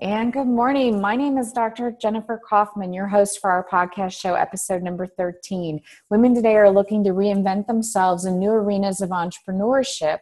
And 0.00 0.32
good 0.32 0.46
morning. 0.46 1.02
My 1.02 1.16
name 1.16 1.36
is 1.36 1.52
Dr. 1.52 1.94
Jennifer 2.00 2.40
Kaufman, 2.48 2.94
your 2.94 3.06
host 3.06 3.40
for 3.40 3.50
our 3.50 3.66
podcast 3.70 4.18
show, 4.18 4.34
episode 4.34 4.82
number 4.82 5.06
13. 5.06 5.80
Women 6.08 6.34
today 6.34 6.56
are 6.56 6.70
looking 6.70 7.04
to 7.04 7.10
reinvent 7.10 7.66
themselves 7.66 8.24
in 8.24 8.38
new 8.38 8.50
arenas 8.50 9.02
of 9.02 9.10
entrepreneurship. 9.10 10.20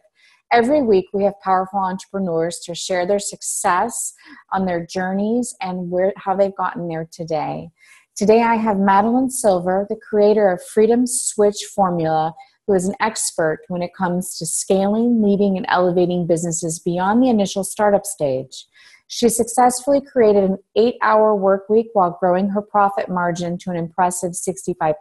Every 0.51 0.81
week, 0.81 1.05
we 1.13 1.23
have 1.23 1.39
powerful 1.39 1.79
entrepreneurs 1.79 2.59
to 2.65 2.75
share 2.75 3.07
their 3.07 3.17
success 3.17 4.13
on 4.51 4.65
their 4.65 4.85
journeys 4.85 5.55
and 5.61 5.89
where, 5.89 6.11
how 6.17 6.35
they've 6.35 6.55
gotten 6.55 6.89
there 6.89 7.07
today. 7.09 7.71
Today, 8.17 8.43
I 8.43 8.55
have 8.55 8.77
Madeline 8.77 9.29
Silver, 9.29 9.87
the 9.89 9.95
creator 9.95 10.51
of 10.51 10.61
Freedom 10.61 11.07
Switch 11.07 11.63
Formula, 11.73 12.33
who 12.67 12.73
is 12.73 12.89
an 12.89 12.95
expert 12.99 13.61
when 13.69 13.81
it 13.81 13.95
comes 13.97 14.37
to 14.37 14.45
scaling, 14.45 15.23
leading, 15.23 15.55
and 15.55 15.65
elevating 15.69 16.27
businesses 16.27 16.77
beyond 16.77 17.23
the 17.23 17.29
initial 17.29 17.63
startup 17.63 18.05
stage. 18.05 18.65
She 19.13 19.27
successfully 19.27 19.99
created 19.99 20.45
an 20.45 20.57
eight 20.77 20.95
hour 21.01 21.35
work 21.35 21.67
week 21.67 21.87
while 21.91 22.17
growing 22.17 22.47
her 22.51 22.61
profit 22.61 23.09
margin 23.09 23.57
to 23.57 23.69
an 23.69 23.75
impressive 23.75 24.31
65%. 24.31 24.93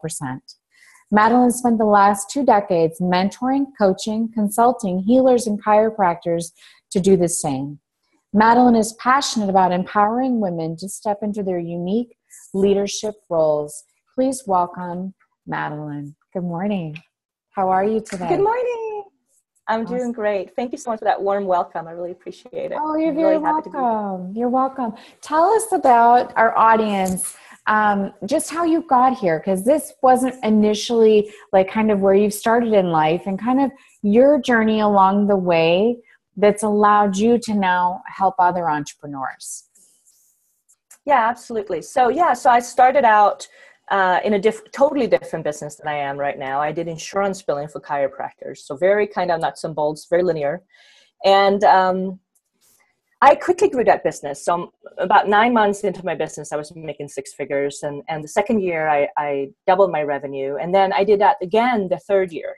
Madeline 1.12 1.52
spent 1.52 1.78
the 1.78 1.84
last 1.84 2.28
two 2.28 2.45
decades 2.45 2.98
mentoring, 3.00 3.66
coaching, 3.78 4.28
consulting 4.34 4.98
healers 4.98 5.46
and 5.46 5.62
chiropractors 5.62 6.46
to 6.91 6.98
do 6.98 7.16
the 7.16 7.28
same. 7.28 7.78
Madeline 8.33 8.74
is 8.74 8.95
passionate 8.95 9.48
about 9.48 9.70
empowering 9.70 10.41
women 10.41 10.77
to 10.78 10.88
step 10.88 11.19
into 11.22 11.45
their 11.45 11.61
unique 11.61 12.16
leadership 12.52 13.14
roles. 13.28 13.84
Please 14.16 14.42
welcome 14.45 15.14
Madeline. 15.47 16.16
Good 16.34 16.42
morning. 16.42 16.97
How 17.50 17.69
are 17.69 17.84
you 17.84 18.00
today? 18.00 18.28
Good 18.28 18.42
morning. 18.42 18.89
I'm 19.70 19.84
awesome. 19.84 19.97
doing 19.97 20.12
great. 20.12 20.55
Thank 20.56 20.73
you 20.73 20.79
so 20.79 20.91
much 20.91 20.98
for 20.98 21.05
that 21.05 21.23
warm 21.23 21.47
welcome. 21.47 21.87
I 21.87 21.92
really 21.92 22.11
appreciate 22.11 22.73
it. 22.73 22.78
Oh, 22.78 22.97
you're 22.97 23.15
very 23.15 23.38
really 23.38 23.42
welcome. 23.42 24.34
You're 24.34 24.48
welcome. 24.48 24.95
Tell 25.20 25.45
us 25.45 25.70
about 25.70 26.37
our 26.37 26.56
audience, 26.59 27.36
um, 27.69 28.12
just 28.27 28.50
how 28.50 28.64
you 28.64 28.83
got 28.83 29.17
here, 29.17 29.39
because 29.39 29.64
this 29.64 29.92
wasn't 30.03 30.34
initially 30.42 31.33
like 31.53 31.70
kind 31.70 31.92
of 31.92 32.00
where 32.00 32.14
you 32.14 32.31
started 32.31 32.72
in 32.72 32.91
life 32.91 33.22
and 33.27 33.39
kind 33.39 33.61
of 33.61 33.70
your 34.03 34.41
journey 34.41 34.81
along 34.81 35.28
the 35.28 35.36
way 35.36 35.98
that's 36.37 36.64
allowed 36.64 37.16
you 37.16 37.39
to 37.39 37.55
now 37.55 38.03
help 38.06 38.34
other 38.39 38.69
entrepreneurs. 38.69 39.64
Yeah, 41.06 41.28
absolutely. 41.28 41.83
So, 41.83 42.09
yeah, 42.09 42.33
so 42.33 42.50
I 42.50 42.59
started 42.59 43.05
out 43.05 43.47
uh, 43.91 44.20
in 44.24 44.34
a 44.34 44.38
diff- 44.38 44.70
totally 44.72 45.06
different 45.06 45.44
business 45.44 45.77
than 45.77 45.88
I 45.88 45.96
am 45.96 46.16
right 46.16 46.38
now. 46.38 46.60
I 46.60 46.72
did 46.72 46.88
insurance 46.88 47.42
billing 47.42 47.69
for 47.69 47.80
chiropractors, 47.80 48.58
so 48.58 48.77
very 48.77 49.06
kind 49.06 49.30
of 49.30 49.41
nuts 49.41 49.64
and 49.64 49.74
bolts, 49.74 50.06
very 50.08 50.22
linear. 50.22 50.62
And 51.24 51.64
um, 51.64 52.20
I 53.20 53.34
quickly 53.34 53.69
grew 53.69 53.84
that 53.84 54.05
business. 54.05 54.44
So 54.44 54.72
about 54.98 55.28
nine 55.28 55.52
months 55.52 55.80
into 55.84 56.05
my 56.05 56.14
business, 56.14 56.52
I 56.52 56.56
was 56.56 56.72
making 56.74 57.08
six 57.08 57.34
figures, 57.34 57.82
and 57.82 58.02
and 58.08 58.22
the 58.24 58.28
second 58.28 58.62
year, 58.62 58.88
I, 58.88 59.08
I 59.16 59.48
doubled 59.66 59.91
my 59.91 60.02
revenue, 60.02 60.56
and 60.56 60.75
then 60.75 60.92
I 60.92 61.04
did 61.04 61.20
that 61.20 61.36
again 61.42 61.88
the 61.88 61.98
third 61.98 62.32
year, 62.32 62.56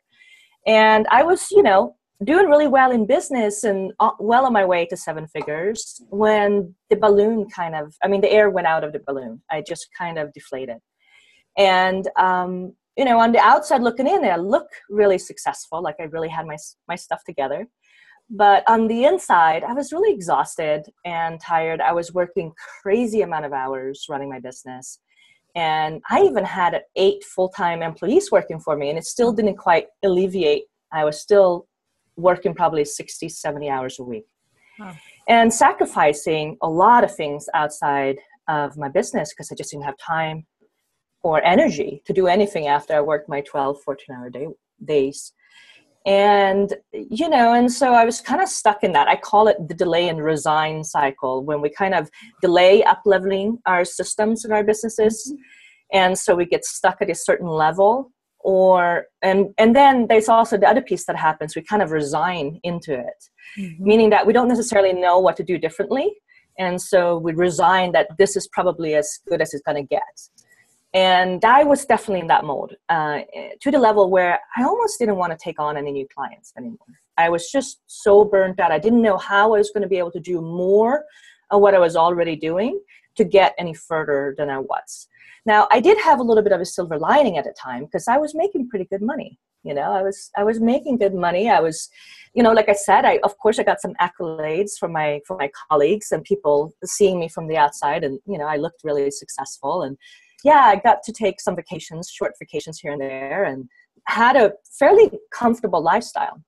and 0.67 1.07
I 1.11 1.23
was, 1.23 1.51
you 1.51 1.63
know, 1.63 1.97
doing 2.25 2.47
really 2.47 2.69
well 2.69 2.93
in 2.93 3.07
business 3.07 3.65
and 3.65 3.93
uh, 4.01 4.11
well 4.21 4.47
on 4.47 4.53
my 4.53 4.65
way 4.65 4.87
to 4.87 4.97
seven 4.97 5.27
figures 5.27 6.01
when 6.11 6.75
the 6.91 6.97
balloon 6.97 7.49
kind 7.49 7.75
of, 7.75 7.95
I 8.05 8.09
mean, 8.09 8.21
the 8.21 8.31
air 8.31 8.51
went 8.51 8.67
out 8.67 8.85
of 8.85 8.93
the 8.93 9.01
balloon. 9.07 9.43
I 9.51 9.63
just 9.67 9.89
kind 9.99 10.19
of 10.19 10.33
deflated 10.33 10.79
and 11.57 12.09
um, 12.17 12.75
you 12.97 13.05
know 13.05 13.19
on 13.19 13.33
the 13.33 13.39
outside 13.39 13.83
looking 13.83 14.07
in 14.07 14.25
i 14.25 14.37
look 14.37 14.69
really 14.91 15.19
successful 15.19 15.83
like 15.83 15.97
i 16.01 16.05
really 16.05 16.29
had 16.29 16.47
my 16.47 16.57
my 16.89 16.97
stuff 16.97 17.23
together. 17.25 17.67
But 18.31 18.65
on 18.69 18.87
the 18.89 19.05
inside 19.05 19.63
i 19.65 19.73
was 19.75 19.93
really 19.93 20.13
exhausted 20.15 20.83
and 21.05 21.41
tired. 21.41 21.81
I 21.81 21.93
was 21.93 22.15
working 22.15 22.53
crazy 22.83 23.23
amount 23.23 23.45
of 23.45 23.53
hours 23.53 24.07
running 24.09 24.31
my 24.31 24.41
business. 24.41 25.01
And 25.55 26.01
i 26.11 26.23
even 26.23 26.45
had 26.45 26.81
eight 26.97 27.25
full-time 27.25 27.83
employees 27.83 28.31
working 28.31 28.61
for 28.61 28.77
me 28.77 28.89
and 28.91 28.99
it 28.99 29.05
still 29.05 29.33
didn't 29.33 29.57
quite 29.57 29.87
alleviate. 30.03 30.65
I 30.93 31.05
was 31.05 31.21
still 31.21 31.67
working 32.17 32.55
probably 32.55 32.85
60 32.85 33.29
70 33.29 33.69
hours 33.69 33.99
a 33.99 34.05
week. 34.05 34.27
Wow. 34.79 34.97
and 35.29 35.53
sacrificing 35.53 36.57
a 36.63 36.69
lot 36.69 37.05
of 37.05 37.15
things 37.15 37.47
outside 37.53 38.17
of 38.49 38.79
my 38.79 38.89
business 38.89 39.31
because 39.33 39.53
i 39.53 39.55
just 39.55 39.71
didn't 39.71 39.85
have 39.85 39.99
time 39.99 40.47
or 41.23 41.43
energy 41.45 42.03
to 42.07 42.13
do 42.13 42.27
anything 42.27 42.67
after 42.67 42.95
I 42.95 43.01
worked 43.01 43.29
my 43.29 43.41
12, 43.43 43.81
14 43.83 44.17
hour 44.17 44.31
day, 44.31 44.49
days. 44.85 45.33
And, 46.05 46.75
you 46.93 47.29
know, 47.29 47.53
and 47.55 47.71
so 47.71 47.95
I 47.95 48.05
was 48.05 48.21
kind 48.21 48.43
of 48.43 48.49
stuck 48.49 48.83
in 48.83 48.93
that. 48.93 49.07
I 49.07 49.15
call 49.15 49.47
it 49.47 49.57
the 49.69 49.75
delay 49.75 50.09
and 50.09 50.23
resign 50.23 50.83
cycle 50.83 51.45
when 51.45 51.61
we 51.61 51.71
kind 51.71 51.95
of 51.95 52.11
delay 52.41 52.83
up 52.83 53.03
leveling 53.05 53.59
our 53.67 53.85
systems 53.85 54.45
and 54.45 54.53
our 54.53 54.65
businesses. 54.65 55.33
Mm-hmm. 55.33 55.43
And 55.93 56.19
so 56.19 56.35
we 56.35 56.47
get 56.47 56.65
stuck 56.65 57.01
at 57.01 57.11
a 57.11 57.15
certain 57.15 57.47
level 57.47 58.11
or 58.43 59.07
and 59.23 59.55
and 59.59 59.75
then 59.75 60.07
there's 60.09 60.29
also 60.29 60.57
the 60.57 60.69
other 60.69 60.83
piece 60.83 61.05
that 61.07 61.17
happens 61.17 61.55
we 61.55 61.63
kind 61.63 61.83
of 61.83 61.91
resign 61.91 62.59
into 62.65 62.93
it 62.93 63.29
mm-hmm. 63.57 63.85
meaning 63.85 64.11
that 64.11 64.27
we 64.27 64.33
don't 64.33 64.49
necessarily 64.49 64.93
know 64.93 65.19
what 65.19 65.37
to 65.37 65.45
do 65.45 65.57
differently 65.59 66.11
and 66.59 66.81
so 66.81 67.17
we 67.19 67.33
resign 67.33 67.93
that 67.93 68.09
this 68.19 68.37
is 68.37 68.49
probably 68.49 68.95
as 68.95 69.21
good 69.29 69.41
as 69.41 69.55
it's 69.55 69.63
going 69.63 69.77
to 69.77 69.89
get 69.89 70.03
and 70.95 71.45
I 71.45 71.65
was 71.65 71.87
definitely 71.87 72.21
in 72.21 72.27
that 72.27 72.45
mode 72.45 72.77
uh, 72.89 73.21
to 73.61 73.71
the 73.71 73.79
level 73.79 74.11
where 74.11 74.39
I 74.57 74.65
almost 74.65 74.99
didn't 74.99 75.17
want 75.17 75.33
to 75.33 75.39
take 75.43 75.59
on 75.59 75.77
any 75.77 75.91
new 75.93 76.07
clients 76.15 76.53
anymore. 76.57 76.79
I 77.17 77.29
was 77.31 77.51
just 77.51 77.81
so 77.87 78.25
burnt 78.25 78.61
out. 78.61 78.73
I 78.73 78.79
didn't 78.79 79.03
know 79.03 79.17
how 79.17 79.55
I 79.55 79.59
was 79.59 79.71
going 79.71 79.83
to 79.83 79.89
be 79.89 79.99
able 79.99 80.13
to 80.13 80.21
do 80.21 80.41
more 80.41 81.05
of 81.51 81.61
what 81.61 81.75
I 81.75 81.79
was 81.79 81.97
already 81.97 82.37
doing 82.37 82.81
to 83.17 83.25
get 83.25 83.55
any 83.59 83.75
further 83.75 84.35
than 84.37 84.51
I 84.51 84.59
was. 84.59 85.09
Now, 85.45 85.67
I 85.71 85.81
did 85.81 85.99
have 85.99 86.21
a 86.21 86.23
little 86.23 86.43
bit 86.43 86.53
of 86.53 86.61
a 86.61 86.67
silver 86.67 86.99
lining 86.99 87.37
at 87.37 87.45
the 87.45 87.55
time 87.61 87.85
because 87.85 88.07
I 88.07 88.17
was 88.19 88.35
making 88.35 88.69
pretty 88.69 88.85
good 88.87 89.03
money. 89.03 89.39
You 89.65 89.75
know, 89.75 89.93
I 89.93 90.03
was 90.03 90.31
I 90.37 90.43
was 90.43 90.61
making 90.61 90.99
good 90.99 91.15
money. 91.15 91.49
I 91.49 91.61
was, 91.61 91.89
you 92.35 92.43
know, 92.43 92.53
like 92.53 92.69
I 92.69 92.73
said, 92.73 93.05
I 93.05 93.21
of 93.23 93.39
course 93.39 93.59
I 93.61 93.63
got 93.63 93.81
some 93.81 93.95
accolades 94.01 94.73
from 94.79 94.93
my 94.93 95.21
from 95.27 95.39
my 95.39 95.51
colleagues 95.69 96.11
and 96.11 96.25
people 96.25 96.75
seeing 96.85 97.21
me 97.21 97.29
from 97.29 97.47
the 97.47 97.57
outside, 97.57 98.03
and 98.03 98.19
you 98.27 98.39
know, 98.39 98.47
I 98.47 98.57
looked 98.57 98.83
really 98.83 99.11
successful 99.11 99.83
and 99.83 99.97
yeah, 100.45 100.65
I 100.65 100.77
got 100.77 101.03
to 101.05 101.13
take 101.13 101.41
some 101.41 101.57
vacations, 101.57 102.11
short 102.11 102.33
vacations 102.39 102.79
here 102.81 102.93
and 102.93 103.01
there, 103.01 103.45
and 103.45 103.69
had 104.07 104.37
a 104.37 104.53
fairly 104.79 105.11
comfortable 105.33 105.83
lifestyle. 105.83 106.43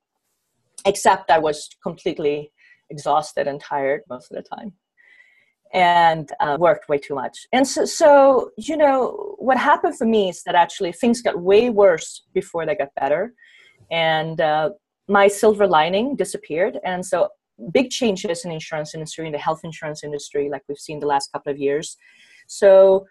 Except 0.87 1.31
I 1.31 1.39
was 1.39 1.71
completely 1.83 2.53
exhausted 2.91 3.47
and 3.47 3.59
tired 3.61 4.03
most 4.11 4.31
of 4.31 4.37
the 4.37 4.57
time 4.57 4.75
and 5.75 6.31
uh, 6.39 6.57
worked 6.59 6.89
way 6.89 6.99
too 6.99 7.15
much. 7.15 7.47
And 7.53 7.67
so, 7.67 7.85
so, 7.85 8.51
you 8.57 8.77
know, 8.77 9.35
what 9.39 9.59
happened 9.59 9.99
for 9.99 10.07
me 10.07 10.29
is 10.29 10.43
that 10.45 10.55
actually 10.55 10.93
things 10.93 11.21
got 11.21 11.41
way 11.41 11.69
worse 11.69 12.23
before 12.33 12.65
they 12.65 12.77
got 12.77 12.95
better. 12.99 13.35
And 13.91 14.41
uh, 14.41 14.71
my 15.09 15.27
silver 15.27 15.67
lining 15.67 16.15
disappeared. 16.15 16.79
And 16.85 17.05
so, 17.05 17.29
big 17.73 17.91
changes 17.91 18.45
in 18.45 18.53
insurance 18.53 18.95
industry, 18.95 19.27
in 19.27 19.33
the 19.33 19.39
health 19.39 19.61
insurance 19.65 20.05
industry, 20.05 20.49
like 20.49 20.63
we've 20.69 20.79
seen 20.79 21.01
the 21.01 21.07
last 21.07 21.33
couple 21.33 21.53
of 21.53 21.59
years. 21.59 21.97
So, 22.47 23.07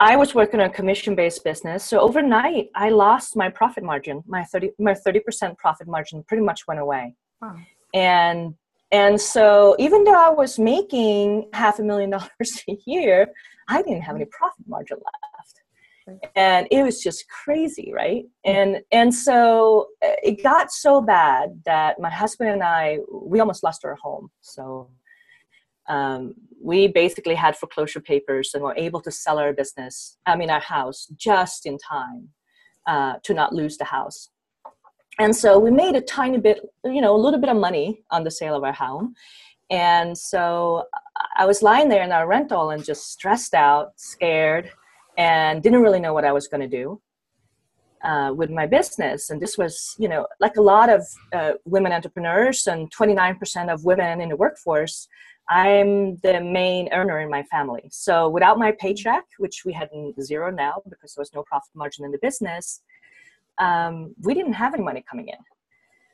I 0.00 0.16
was 0.16 0.34
working 0.34 0.60
on 0.60 0.66
a 0.66 0.70
commission-based 0.70 1.44
business, 1.44 1.84
so 1.84 2.00
overnight 2.00 2.68
I 2.74 2.90
lost 2.90 3.36
my 3.36 3.48
profit 3.48 3.84
margin. 3.84 4.24
My 4.26 4.44
thirty 4.44 4.70
my 4.78 4.94
thirty 4.94 5.20
percent 5.20 5.56
profit 5.56 5.86
margin 5.86 6.24
pretty 6.24 6.42
much 6.42 6.66
went 6.66 6.80
away, 6.80 7.14
wow. 7.40 7.56
and 7.94 8.54
and 8.90 9.20
so 9.20 9.76
even 9.78 10.04
though 10.04 10.14
I 10.14 10.30
was 10.30 10.58
making 10.58 11.48
half 11.52 11.78
a 11.78 11.82
million 11.82 12.10
dollars 12.16 12.64
a 12.68 12.76
year, 12.86 13.28
I 13.68 13.82
didn't 13.82 14.02
have 14.02 14.16
any 14.16 14.26
profit 14.26 14.66
margin 14.66 14.98
left, 16.08 16.30
and 16.34 16.66
it 16.72 16.82
was 16.82 17.00
just 17.00 17.28
crazy, 17.28 17.92
right? 17.94 18.24
And 18.44 18.80
and 18.90 19.14
so 19.14 19.88
uh, 20.04 20.16
it 20.24 20.42
got 20.42 20.72
so 20.72 21.00
bad 21.00 21.62
that 21.66 22.00
my 22.00 22.10
husband 22.10 22.50
and 22.50 22.64
I 22.64 22.98
we 23.12 23.38
almost 23.38 23.62
lost 23.62 23.84
our 23.84 23.94
home. 23.94 24.28
So 24.40 24.90
um, 25.88 26.34
we 26.62 26.88
basically 26.88 27.34
had 27.34 27.56
foreclosure 27.56 28.00
papers 28.00 28.52
and 28.54 28.62
were 28.62 28.76
able 28.76 29.00
to 29.02 29.10
sell 29.10 29.38
our 29.38 29.52
business, 29.52 30.16
I 30.26 30.36
mean, 30.36 30.50
our 30.50 30.60
house, 30.60 31.06
just 31.16 31.66
in 31.66 31.78
time 31.78 32.28
uh, 32.86 33.14
to 33.22 33.34
not 33.34 33.52
lose 33.52 33.76
the 33.76 33.84
house. 33.84 34.30
And 35.18 35.34
so 35.34 35.58
we 35.58 35.70
made 35.70 35.94
a 35.94 36.00
tiny 36.00 36.38
bit, 36.38 36.60
you 36.84 37.00
know, 37.00 37.14
a 37.14 37.18
little 37.18 37.38
bit 37.38 37.50
of 37.50 37.56
money 37.56 38.02
on 38.10 38.24
the 38.24 38.30
sale 38.30 38.56
of 38.56 38.64
our 38.64 38.72
home. 38.72 39.14
And 39.70 40.16
so 40.16 40.84
I 41.36 41.46
was 41.46 41.62
lying 41.62 41.88
there 41.88 42.02
in 42.02 42.12
our 42.12 42.26
rental 42.26 42.70
and 42.70 42.84
just 42.84 43.12
stressed 43.12 43.54
out, 43.54 43.92
scared, 43.96 44.70
and 45.16 45.62
didn't 45.62 45.82
really 45.82 46.00
know 46.00 46.12
what 46.12 46.24
I 46.24 46.32
was 46.32 46.48
going 46.48 46.60
to 46.68 46.76
do. 46.76 47.00
Uh, 48.04 48.34
with 48.34 48.50
my 48.50 48.66
business. 48.66 49.30
And 49.30 49.40
this 49.40 49.56
was, 49.56 49.96
you 49.98 50.08
know, 50.08 50.26
like 50.38 50.58
a 50.58 50.60
lot 50.60 50.90
of 50.90 51.00
uh, 51.32 51.52
women 51.64 51.90
entrepreneurs 51.90 52.66
and 52.66 52.94
29% 52.94 53.72
of 53.72 53.86
women 53.86 54.20
in 54.20 54.28
the 54.28 54.36
workforce, 54.36 55.08
I'm 55.48 56.16
the 56.18 56.40
main 56.40 56.88
earner 56.92 57.20
in 57.20 57.30
my 57.30 57.42
family. 57.44 57.88
So 57.90 58.28
without 58.28 58.58
my 58.58 58.72
paycheck, 58.72 59.24
which 59.38 59.64
we 59.64 59.72
had 59.72 59.90
zero 60.20 60.50
now 60.50 60.82
because 60.88 61.14
there 61.14 61.22
was 61.22 61.34
no 61.34 61.42
profit 61.42 61.70
margin 61.74 62.04
in 62.04 62.10
the 62.10 62.18
business, 62.22 62.80
um, 63.58 64.14
we 64.22 64.34
didn't 64.34 64.54
have 64.54 64.74
any 64.74 64.82
money 64.82 65.04
coming 65.08 65.28
in. 65.28 65.38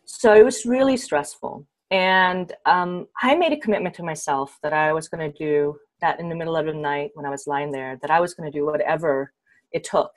So 0.04 0.34
it 0.34 0.44
was 0.44 0.66
really 0.66 0.96
stressful. 0.96 1.66
and 1.90 2.52
um, 2.66 3.06
I 3.20 3.34
made 3.34 3.52
a 3.52 3.56
commitment 3.56 3.94
to 3.96 4.02
myself 4.02 4.58
that 4.62 4.72
I 4.72 4.92
was 4.92 5.08
going 5.08 5.30
to 5.30 5.38
do 5.38 5.76
that 6.00 6.20
in 6.20 6.28
the 6.28 6.34
middle 6.34 6.56
of 6.56 6.66
the 6.66 6.72
night 6.72 7.10
when 7.14 7.26
I 7.26 7.30
was 7.30 7.46
lying 7.46 7.72
there, 7.72 7.98
that 8.00 8.10
I 8.10 8.20
was 8.20 8.34
going 8.34 8.50
to 8.50 8.58
do 8.58 8.64
whatever 8.64 9.32
it 9.72 9.84
took 9.84 10.12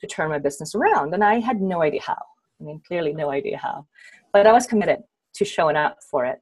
to 0.00 0.06
turn 0.06 0.30
my 0.30 0.38
business 0.38 0.74
around. 0.74 1.12
And 1.14 1.22
I 1.22 1.40
had 1.40 1.60
no 1.60 1.82
idea 1.82 2.00
how. 2.02 2.16
I 2.60 2.64
mean, 2.64 2.80
clearly 2.86 3.12
no 3.12 3.30
idea 3.30 3.58
how. 3.58 3.86
But 4.32 4.46
I 4.46 4.52
was 4.52 4.66
committed 4.66 5.00
to 5.34 5.44
showing 5.44 5.76
up 5.76 5.98
for 6.10 6.24
it. 6.24 6.40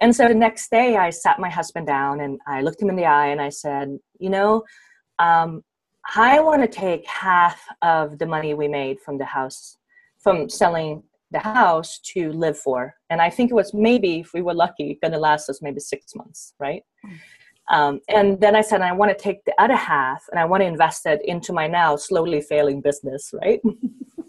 And 0.00 0.14
so 0.14 0.28
the 0.28 0.34
next 0.34 0.70
day, 0.70 0.96
I 0.96 1.10
sat 1.10 1.40
my 1.40 1.50
husband 1.50 1.86
down 1.86 2.20
and 2.20 2.38
I 2.46 2.62
looked 2.62 2.80
him 2.80 2.90
in 2.90 2.96
the 2.96 3.06
eye 3.06 3.28
and 3.28 3.40
I 3.40 3.48
said, 3.48 3.98
You 4.18 4.30
know, 4.30 4.64
um, 5.18 5.62
I 6.14 6.40
want 6.40 6.62
to 6.62 6.68
take 6.68 7.06
half 7.06 7.60
of 7.82 8.18
the 8.18 8.26
money 8.26 8.54
we 8.54 8.68
made 8.68 9.00
from 9.00 9.18
the 9.18 9.24
house, 9.24 9.76
from 10.18 10.48
selling 10.48 11.02
the 11.30 11.40
house 11.40 11.98
to 12.14 12.32
live 12.32 12.58
for. 12.58 12.94
And 13.10 13.20
I 13.20 13.28
think 13.28 13.50
it 13.50 13.54
was 13.54 13.74
maybe, 13.74 14.20
if 14.20 14.32
we 14.32 14.40
were 14.42 14.54
lucky, 14.54 14.98
going 15.02 15.12
to 15.12 15.18
last 15.18 15.50
us 15.50 15.60
maybe 15.60 15.80
six 15.80 16.14
months, 16.14 16.54
right? 16.58 16.82
Um, 17.70 18.00
and 18.08 18.40
then 18.40 18.56
I 18.56 18.62
said, 18.62 18.80
I 18.80 18.92
want 18.92 19.16
to 19.16 19.22
take 19.22 19.44
the 19.44 19.54
other 19.60 19.76
half 19.76 20.24
and 20.30 20.40
I 20.40 20.46
want 20.46 20.62
to 20.62 20.66
invest 20.66 21.04
it 21.04 21.20
into 21.24 21.52
my 21.52 21.66
now 21.66 21.96
slowly 21.96 22.40
failing 22.40 22.80
business, 22.80 23.30
right? 23.34 23.60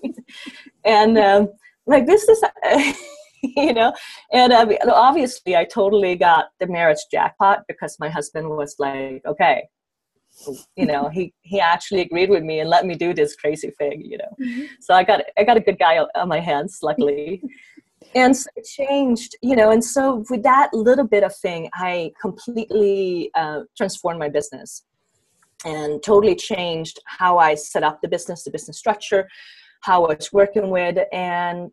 and 0.83 1.17
um, 1.17 1.47
like 1.85 2.05
this 2.05 2.27
is, 2.27 2.43
you 3.57 3.73
know, 3.73 3.93
and 4.33 4.51
uh, 4.53 4.67
obviously 4.93 5.55
I 5.55 5.65
totally 5.65 6.15
got 6.15 6.47
the 6.59 6.67
marriage 6.67 6.99
jackpot 7.11 7.63
because 7.67 7.97
my 7.99 8.09
husband 8.09 8.49
was 8.49 8.75
like, 8.79 9.21
okay, 9.25 9.63
you 10.75 10.85
know 10.85 11.09
he 11.09 11.33
he 11.41 11.59
actually 11.59 12.01
agreed 12.01 12.29
with 12.29 12.43
me 12.43 12.59
and 12.59 12.69
let 12.69 12.85
me 12.85 12.95
do 12.95 13.13
this 13.13 13.35
crazy 13.35 13.71
thing 13.77 14.01
you 14.01 14.17
know? 14.17 14.35
Mm-hmm. 14.41 14.65
so 14.79 14.93
i 14.93 15.03
got 15.03 15.21
i 15.37 15.43
got 15.43 15.57
a 15.57 15.59
good 15.59 15.77
guy 15.77 15.99
on 16.15 16.27
my 16.27 16.39
hands 16.39 16.79
luckily. 16.81 17.41
And 18.15 18.35
so 18.35 18.49
it 18.55 18.65
changed 18.65 19.35
you 19.41 19.57
know? 19.57 19.71
And 19.71 19.83
so 19.83 20.23
with 20.29 20.41
that 20.43 20.69
little 20.73 21.05
bit 21.05 21.23
of 21.23 21.35
thing 21.35 21.69
i 21.73 22.11
completely 22.21 23.29
uh, 23.35 23.61
transformed 23.77 24.19
my 24.19 24.29
business 24.29 24.83
and 25.65 26.01
totally 26.01 26.35
changed 26.35 26.99
how 27.05 27.37
i 27.37 27.55
set 27.55 27.83
up 27.83 27.99
the 28.01 28.07
business 28.07 28.43
the 28.43 28.51
business 28.51 28.77
structure 28.77 29.27
how 29.81 30.05
i 30.05 30.15
was 30.15 30.31
working 30.31 30.69
with 30.69 30.97
and 31.11 31.71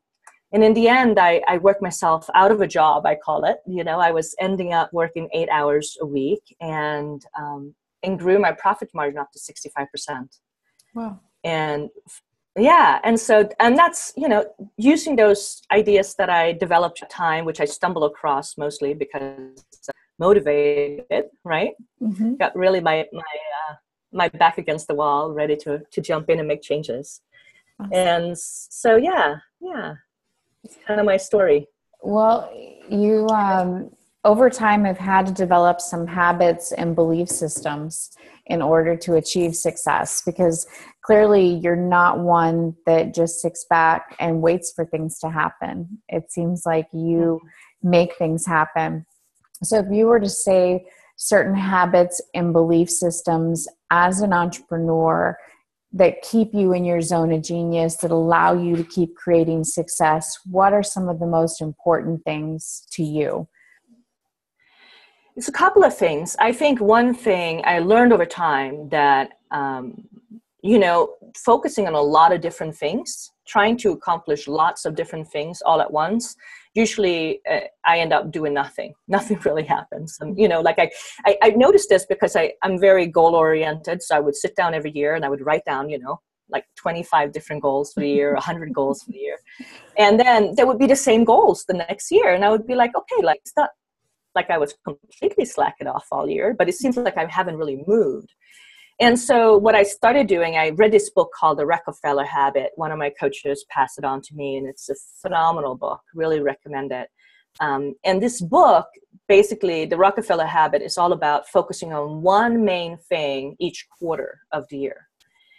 and 0.52 0.62
in 0.64 0.74
the 0.74 0.88
end 0.88 1.18
I, 1.18 1.42
I 1.48 1.58
worked 1.58 1.82
myself 1.82 2.28
out 2.34 2.52
of 2.52 2.60
a 2.60 2.66
job 2.66 3.06
i 3.06 3.14
call 3.14 3.44
it 3.44 3.58
you 3.66 3.84
know 3.84 3.98
i 4.00 4.10
was 4.10 4.34
ending 4.40 4.72
up 4.72 4.92
working 4.92 5.28
eight 5.32 5.48
hours 5.50 5.96
a 6.00 6.06
week 6.06 6.42
and 6.60 7.22
um, 7.38 7.74
and 8.06 8.18
grew 8.18 8.38
my 8.38 8.52
profit 8.52 8.88
margin 8.94 9.18
up 9.18 9.30
to 9.32 9.38
65%. 9.38 10.28
Wow. 10.94 11.20
And 11.44 11.90
yeah, 12.56 13.00
and 13.04 13.20
so, 13.20 13.48
and 13.60 13.76
that's, 13.76 14.12
you 14.16 14.28
know, 14.28 14.46
using 14.78 15.16
those 15.16 15.60
ideas 15.70 16.14
that 16.14 16.30
I 16.30 16.52
developed 16.52 17.02
at 17.02 17.10
time, 17.10 17.44
which 17.44 17.60
I 17.60 17.66
stumbled 17.66 18.10
across 18.10 18.56
mostly 18.56 18.94
because 18.94 19.64
motivated, 20.18 21.26
right? 21.44 21.72
Mm-hmm. 22.02 22.36
Got 22.36 22.56
really 22.56 22.80
my, 22.80 23.06
my, 23.12 23.20
uh, 23.20 23.74
my 24.12 24.28
back 24.28 24.56
against 24.56 24.88
the 24.88 24.94
wall, 24.94 25.32
ready 25.32 25.56
to, 25.56 25.82
to 25.90 26.00
jump 26.00 26.30
in 26.30 26.38
and 26.38 26.48
make 26.48 26.62
changes. 26.62 27.20
Awesome. 27.78 27.92
And 27.92 28.38
so, 28.38 28.96
yeah, 28.96 29.36
yeah, 29.60 29.94
it's 30.66 30.76
kind 30.84 30.98
of 30.98 31.06
my 31.06 31.16
story. 31.16 31.68
Well, 32.02 32.52
you, 32.88 33.28
um, 33.28 33.90
over 34.24 34.50
time 34.50 34.84
have 34.84 34.98
had 34.98 35.26
to 35.26 35.32
develop 35.32 35.80
some 35.80 36.08
habits 36.08 36.72
and 36.72 36.96
belief 36.96 37.28
systems 37.28 38.10
in 38.46 38.60
order 38.60 38.96
to 38.96 39.14
achieve 39.14 39.54
success 39.54 40.22
because 40.26 40.66
clearly 41.02 41.60
you're 41.62 41.76
not 41.76 42.18
one 42.18 42.74
that 42.84 43.14
just 43.14 43.40
sits 43.40 43.64
back 43.70 44.16
and 44.18 44.42
waits 44.42 44.72
for 44.74 44.84
things 44.84 45.20
to 45.20 45.30
happen. 45.30 46.02
It 46.08 46.32
seems 46.32 46.66
like 46.66 46.88
you 46.92 47.40
make 47.82 48.16
things 48.16 48.44
happen. 48.44 49.06
So, 49.62 49.78
if 49.78 49.86
you 49.92 50.06
were 50.06 50.20
to 50.20 50.28
say 50.28 50.86
certain 51.16 51.54
habits 51.54 52.20
and 52.34 52.52
belief 52.52 52.90
systems 52.90 53.68
as 53.90 54.20
an 54.20 54.32
entrepreneur 54.32 55.38
that 55.96 56.20
keep 56.20 56.52
you 56.52 56.74
in 56.74 56.84
your 56.84 57.00
zone 57.00 57.32
of 57.32 57.42
genius, 57.42 57.96
that 57.96 58.10
allow 58.10 58.52
you 58.52 58.76
to 58.76 58.84
keep 58.84 59.16
creating 59.16 59.64
success, 59.64 60.38
what 60.44 60.74
are 60.74 60.82
some 60.82 61.08
of 61.08 61.18
the 61.18 61.26
most 61.26 61.62
important 61.62 62.22
things 62.22 62.86
to 62.92 63.02
you? 63.02 63.48
It's 65.36 65.48
a 65.48 65.52
couple 65.52 65.84
of 65.84 65.96
things. 65.96 66.36
I 66.38 66.52
think 66.52 66.80
one 66.80 67.14
thing 67.14 67.62
I 67.64 67.78
learned 67.78 68.12
over 68.12 68.26
time 68.26 68.88
that, 68.90 69.30
um, 69.50 70.06
you 70.62 70.78
know, 70.78 71.14
focusing 71.34 71.86
on 71.86 71.94
a 71.94 72.00
lot 72.00 72.32
of 72.32 72.42
different 72.42 72.76
things, 72.76 73.32
trying 73.46 73.78
to 73.78 73.92
accomplish 73.92 74.48
lots 74.48 74.84
of 74.84 74.94
different 74.96 75.28
things 75.28 75.62
all 75.64 75.80
at 75.80 75.90
once, 75.90 76.36
usually 76.76 77.40
uh, 77.50 77.60
I 77.84 77.98
end 77.98 78.12
up 78.12 78.30
doing 78.30 78.54
nothing. 78.54 78.94
Nothing 79.08 79.38
really 79.44 79.64
happens. 79.64 80.18
And, 80.20 80.38
you 80.38 80.48
know, 80.48 80.60
like 80.60 80.78
I, 80.78 80.90
I, 81.24 81.38
I 81.42 81.50
noticed 81.50 81.88
this 81.88 82.06
because 82.06 82.36
I, 82.36 82.52
I'm 82.62 82.78
very 82.78 83.06
goal 83.06 83.34
oriented. 83.34 84.02
So 84.02 84.16
I 84.16 84.20
would 84.20 84.36
sit 84.36 84.54
down 84.56 84.74
every 84.74 84.92
year 84.92 85.14
and 85.14 85.24
I 85.24 85.28
would 85.28 85.44
write 85.44 85.64
down, 85.64 85.88
you 85.88 85.98
know, 85.98 86.20
like 86.48 86.64
25 86.76 87.32
different 87.32 87.60
goals 87.62 87.92
for 87.92 88.00
the 88.00 88.08
year 88.08 88.32
100 88.34 88.72
goals 88.72 89.02
for 89.02 89.10
the 89.10 89.18
year 89.18 89.36
and 89.98 90.20
then 90.20 90.54
there 90.54 90.64
would 90.64 90.78
be 90.78 90.86
the 90.86 90.94
same 90.94 91.24
goals 91.24 91.64
the 91.66 91.74
next 91.74 92.08
year 92.12 92.34
and 92.34 92.44
i 92.44 92.48
would 92.48 92.64
be 92.68 92.76
like 92.76 92.92
okay 92.96 93.20
like 93.20 93.40
it's 93.40 93.52
not 93.56 93.70
like 94.36 94.50
I 94.50 94.58
was 94.58 94.74
completely 94.84 95.46
slacking 95.46 95.88
off 95.88 96.06
all 96.12 96.28
year, 96.28 96.54
but 96.56 96.68
it 96.68 96.74
seems 96.74 96.96
like 96.96 97.16
I 97.16 97.26
haven't 97.26 97.56
really 97.56 97.82
moved. 97.86 98.32
And 98.98 99.18
so, 99.18 99.56
what 99.56 99.74
I 99.74 99.82
started 99.82 100.26
doing, 100.26 100.56
I 100.56 100.70
read 100.70 100.92
this 100.92 101.10
book 101.10 101.30
called 101.38 101.58
The 101.58 101.66
Rockefeller 101.66 102.24
Habit. 102.24 102.70
One 102.76 102.92
of 102.92 102.98
my 102.98 103.10
coaches 103.10 103.64
passed 103.68 103.98
it 103.98 104.04
on 104.04 104.22
to 104.22 104.34
me, 104.34 104.56
and 104.56 104.66
it's 104.66 104.88
a 104.88 104.94
phenomenal 105.20 105.74
book. 105.74 106.00
Really 106.14 106.40
recommend 106.40 106.92
it. 106.92 107.08
Um, 107.60 107.94
and 108.04 108.22
this 108.22 108.40
book, 108.40 108.86
basically, 109.28 109.84
The 109.84 109.98
Rockefeller 109.98 110.46
Habit 110.46 110.80
is 110.80 110.96
all 110.96 111.12
about 111.12 111.46
focusing 111.48 111.92
on 111.92 112.22
one 112.22 112.64
main 112.64 112.96
thing 112.96 113.56
each 113.58 113.86
quarter 113.98 114.40
of 114.52 114.66
the 114.70 114.78
year. 114.78 115.08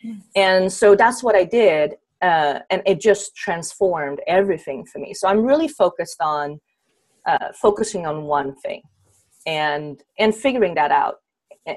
Yes. 0.03 0.21
And 0.35 0.73
so 0.73 0.95
that's 0.95 1.21
what 1.21 1.35
I 1.35 1.43
did. 1.43 1.95
Uh, 2.21 2.59
and 2.71 2.81
it 2.87 2.99
just 2.99 3.35
transformed 3.35 4.19
everything 4.27 4.83
for 4.85 4.97
me. 4.97 5.13
So 5.13 5.27
I'm 5.27 5.43
really 5.43 5.67
focused 5.67 6.19
on 6.21 6.59
uh, 7.27 7.51
focusing 7.53 8.07
on 8.07 8.23
one 8.23 8.55
thing 8.55 8.81
and 9.45 10.01
and 10.17 10.33
figuring 10.35 10.75
that 10.75 10.91
out 10.91 11.15
eh, 11.67 11.75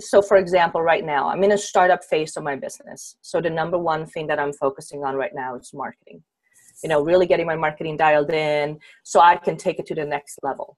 so 0.00 0.22
for 0.22 0.36
example 0.36 0.80
right 0.82 1.04
now 1.04 1.28
i'm 1.28 1.42
in 1.44 1.52
a 1.52 1.58
startup 1.58 2.04
phase 2.04 2.36
of 2.36 2.42
my 2.42 2.56
business. 2.56 3.16
So 3.22 3.40
the 3.40 3.50
number 3.50 3.78
one 3.78 4.06
thing 4.06 4.26
that 4.28 4.38
i'm 4.38 4.52
focusing 4.52 5.04
on 5.04 5.14
right 5.16 5.34
now 5.34 5.56
is 5.56 5.72
marketing. 5.74 6.22
You 6.82 6.88
know 6.90 7.02
really 7.02 7.26
getting 7.26 7.46
my 7.46 7.56
marketing 7.56 7.96
dialed 7.96 8.30
in 8.30 8.78
so 9.02 9.20
i 9.20 9.36
can 9.36 9.56
take 9.56 9.78
it 9.78 9.86
to 9.86 9.94
the 9.94 10.04
next 10.04 10.38
level 10.42 10.76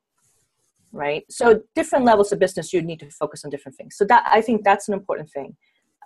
right? 0.93 1.25
So 1.31 1.63
different 1.75 2.07
levels 2.07 2.33
of 2.33 2.39
business 2.39 2.73
you 2.73 2.81
need 2.83 3.01
to 3.01 3.11
focus 3.11 3.45
on 3.45 3.51
different 3.51 3.77
things. 3.77 3.97
So 3.97 4.05
that 4.07 4.25
i 4.31 4.41
think 4.41 4.65
that's 4.65 4.89
an 4.89 4.95
important 4.95 5.31
thing. 5.31 5.57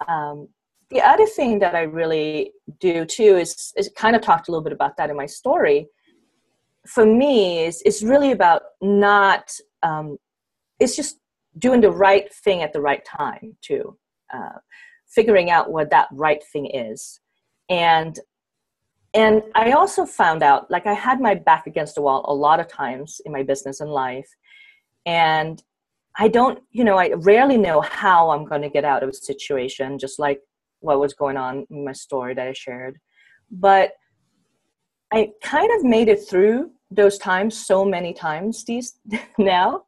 Um, 0.08 0.48
the 0.90 1.00
other 1.00 1.26
thing 1.26 1.58
that 1.60 1.74
i 1.74 1.82
really 1.82 2.52
do 2.80 3.04
too 3.04 3.36
is, 3.36 3.72
is 3.76 3.90
kind 3.96 4.14
of 4.16 4.22
talked 4.22 4.48
a 4.48 4.50
little 4.50 4.64
bit 4.64 4.72
about 4.72 4.96
that 4.96 5.10
in 5.10 5.16
my 5.16 5.26
story. 5.26 5.86
For 6.86 7.06
me 7.06 7.60
is 7.60 7.82
it's 7.86 8.02
really 8.02 8.32
about 8.32 8.62
not 8.80 9.50
um, 9.82 10.18
it's 10.78 10.96
just 10.96 11.18
doing 11.58 11.80
the 11.80 11.90
right 11.90 12.32
thing 12.32 12.62
at 12.62 12.72
the 12.72 12.80
right 12.80 13.04
time 13.04 13.56
too 13.60 13.96
uh, 14.32 14.58
figuring 15.06 15.50
out 15.50 15.70
what 15.70 15.90
that 15.90 16.08
right 16.12 16.42
thing 16.52 16.66
is. 16.66 17.20
And 17.68 18.18
and 19.14 19.42
i 19.54 19.72
also 19.72 20.06
found 20.06 20.42
out 20.42 20.70
like 20.70 20.86
i 20.86 20.94
had 20.94 21.20
my 21.20 21.34
back 21.34 21.66
against 21.66 21.96
the 21.96 22.00
wall 22.00 22.24
a 22.28 22.32
lot 22.32 22.58
of 22.58 22.66
times 22.66 23.20
in 23.26 23.32
my 23.32 23.42
business 23.42 23.80
and 23.80 23.90
life. 23.90 24.28
And 25.04 25.62
i 26.18 26.28
don't 26.28 26.58
you 26.70 26.84
know 26.84 26.96
i 26.96 27.12
rarely 27.12 27.58
know 27.58 27.80
how 27.82 28.30
i'm 28.30 28.44
going 28.44 28.62
to 28.62 28.70
get 28.70 28.84
out 28.84 29.02
of 29.02 29.10
a 29.10 29.14
situation 29.14 29.98
just 29.98 30.18
like 30.18 30.40
what 30.80 30.98
was 30.98 31.14
going 31.14 31.36
on 31.36 31.66
in 31.70 31.84
my 31.84 31.92
story 31.92 32.34
that 32.34 32.48
i 32.48 32.52
shared. 32.52 32.98
But 33.50 33.92
I 35.12 35.30
kind 35.42 35.70
of 35.76 35.84
made 35.84 36.08
it 36.08 36.26
through 36.26 36.70
those 36.90 37.18
times 37.18 37.66
so 37.66 37.84
many 37.84 38.14
times 38.14 38.64
these 38.64 38.98
now 39.38 39.82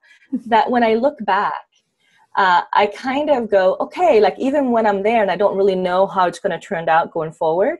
that 0.47 0.71
when 0.71 0.83
I 0.83 0.95
look 0.95 1.17
back, 1.25 1.53
uh, 2.37 2.62
I 2.73 2.87
kind 2.87 3.31
of 3.31 3.50
go, 3.50 3.76
okay, 3.81 4.21
like 4.21 4.37
even 4.38 4.71
when 4.71 4.87
I'm 4.87 5.03
there 5.03 5.23
and 5.23 5.31
I 5.31 5.37
don't 5.37 5.57
really 5.57 5.76
know 5.76 6.07
how 6.07 6.26
it's 6.26 6.41
going 6.41 6.59
to 6.59 6.67
turn 6.67 6.88
out 6.88 7.12
going 7.12 7.33
forward, 7.33 7.79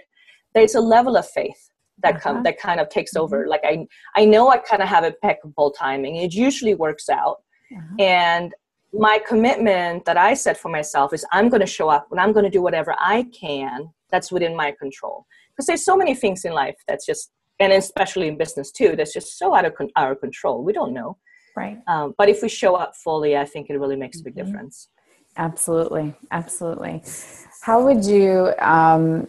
there's 0.55 0.77
a 0.77 0.81
level 0.81 1.17
of 1.17 1.29
faith 1.29 1.71
that 2.03 2.17
uh-huh. 2.17 2.43
that 2.43 2.59
kind 2.59 2.81
of 2.81 2.89
takes 2.89 3.17
over. 3.17 3.43
Mm-hmm. 3.43 3.51
Like 3.51 3.63
I 3.65 3.87
I 4.15 4.25
know 4.25 4.49
I 4.51 4.59
kind 4.59 4.83
of 4.83 4.89
have 4.89 5.05
impeccable 5.05 5.71
timing. 5.73 6.17
It 6.17 6.35
usually 6.35 6.75
works 6.75 7.09
out, 7.09 7.39
uh-huh. 7.75 7.97
and 7.99 8.55
my 8.93 9.19
commitment 9.27 10.05
that 10.05 10.17
I 10.17 10.35
set 10.35 10.57
for 10.57 10.69
myself 10.69 11.13
is 11.13 11.27
I'm 11.33 11.49
going 11.49 11.61
to 11.61 11.67
show 11.67 11.89
up 11.89 12.07
and 12.11 12.21
I'm 12.21 12.33
going 12.33 12.45
to 12.45 12.51
do 12.51 12.63
whatever 12.63 12.95
I 12.99 13.27
can 13.39 13.91
that's 14.13 14.31
within 14.31 14.55
my 14.55 14.73
control 14.79 15.27
because 15.51 15.67
there's 15.67 15.85
so 15.85 15.97
many 15.97 16.15
things 16.15 16.45
in 16.45 16.53
life 16.53 16.77
that's 16.87 17.05
just 17.05 17.33
and 17.59 17.73
especially 17.73 18.29
in 18.29 18.39
business 18.39 18.71
too 18.71 18.95
that's 18.97 19.13
just 19.13 19.37
so 19.37 19.53
out 19.53 19.65
of 19.65 19.75
con- 19.75 19.91
our 19.97 20.15
control 20.15 20.63
we 20.63 20.73
don't 20.73 20.95
know 20.95 21.17
right. 21.57 21.79
Um, 21.87 22.15
but 22.19 22.29
if 22.29 22.43
we 22.43 22.49
show 22.49 22.75
up 22.75 22.95
fully 22.97 23.37
i 23.37 23.45
think 23.45 23.71
it 23.71 23.79
really 23.79 23.97
makes 23.97 24.21
a 24.21 24.25
big 24.25 24.35
mm-hmm. 24.35 24.47
difference. 24.47 24.89
Absolutely. 25.37 26.15
Absolutely. 26.31 27.03
How 27.63 27.83
would 27.83 28.05
you 28.05 28.53
um, 28.61 29.27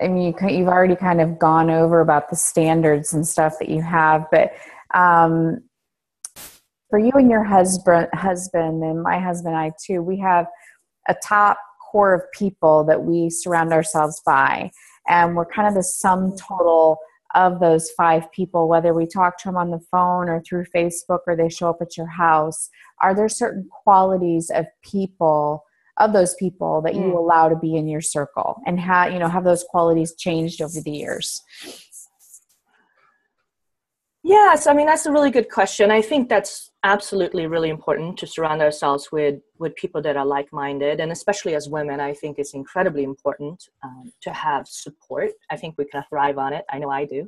i 0.00 0.08
mean 0.08 0.34
you, 0.40 0.48
you've 0.48 0.68
already 0.68 0.96
kind 0.96 1.20
of 1.20 1.38
gone 1.38 1.70
over 1.70 2.00
about 2.00 2.28
the 2.30 2.36
standards 2.36 3.12
and 3.12 3.26
stuff 3.26 3.54
that 3.60 3.68
you 3.68 3.82
have 3.82 4.26
but 4.30 4.52
Um, 4.94 5.62
for 6.92 6.98
you 6.98 7.10
and 7.14 7.30
your 7.30 7.42
husband, 7.42 8.08
husband, 8.12 8.84
and 8.84 9.02
my 9.02 9.18
husband, 9.18 9.54
and 9.54 9.64
I 9.64 9.72
too, 9.82 10.02
we 10.02 10.18
have 10.18 10.44
a 11.08 11.14
top 11.24 11.56
core 11.90 12.12
of 12.12 12.20
people 12.32 12.84
that 12.84 13.02
we 13.02 13.30
surround 13.30 13.72
ourselves 13.72 14.20
by, 14.26 14.70
and 15.08 15.34
we're 15.34 15.46
kind 15.46 15.66
of 15.66 15.72
the 15.72 15.82
sum 15.82 16.36
total 16.36 16.98
of 17.34 17.60
those 17.60 17.90
five 17.90 18.30
people, 18.32 18.68
whether 18.68 18.94
we 18.94 19.06
talk 19.06 19.38
to 19.38 19.48
them 19.48 19.56
on 19.56 19.70
the 19.70 19.80
phone 19.90 20.28
or 20.28 20.40
through 20.40 20.66
Facebook 20.74 21.20
or 21.26 21.36
they 21.36 21.48
show 21.48 21.70
up 21.70 21.78
at 21.80 21.96
your 21.96 22.06
house. 22.06 22.68
Are 23.00 23.14
there 23.14 23.28
certain 23.28 23.68
qualities 23.84 24.50
of 24.54 24.66
people? 24.82 25.64
of 25.98 26.14
those 26.14 26.34
people 26.36 26.80
that 26.80 26.94
you 26.94 27.02
mm. 27.02 27.16
allow 27.16 27.50
to 27.50 27.54
be 27.54 27.76
in 27.76 27.86
your 27.86 28.00
circle 28.00 28.62
and 28.66 28.80
how 28.80 29.06
you 29.06 29.18
know 29.18 29.28
have 29.28 29.44
those 29.44 29.62
qualities 29.68 30.14
changed 30.16 30.62
over 30.62 30.80
the 30.82 30.90
years 30.90 31.42
yes 34.32 34.66
i 34.66 34.72
mean 34.72 34.86
that's 34.86 35.06
a 35.06 35.12
really 35.16 35.30
good 35.30 35.50
question. 35.58 35.90
I 35.90 36.02
think 36.10 36.28
that's 36.28 36.54
absolutely 36.94 37.44
really 37.54 37.70
important 37.78 38.18
to 38.20 38.26
surround 38.26 38.60
ourselves 38.66 39.12
with 39.16 39.36
with 39.62 39.72
people 39.82 40.00
that 40.06 40.16
are 40.20 40.28
like-minded 40.36 40.96
and 41.02 41.10
especially 41.18 41.54
as 41.54 41.64
women 41.76 41.98
i 42.10 42.12
think 42.20 42.32
it's 42.38 42.54
incredibly 42.60 43.04
important 43.12 43.58
um, 43.86 44.04
to 44.24 44.30
have 44.46 44.64
support. 44.66 45.30
I 45.54 45.56
think 45.60 45.70
we 45.76 45.84
can 45.92 46.02
thrive 46.10 46.38
on 46.44 46.50
it. 46.58 46.64
I 46.74 46.76
know 46.80 46.90
i 47.00 47.04
do. 47.14 47.20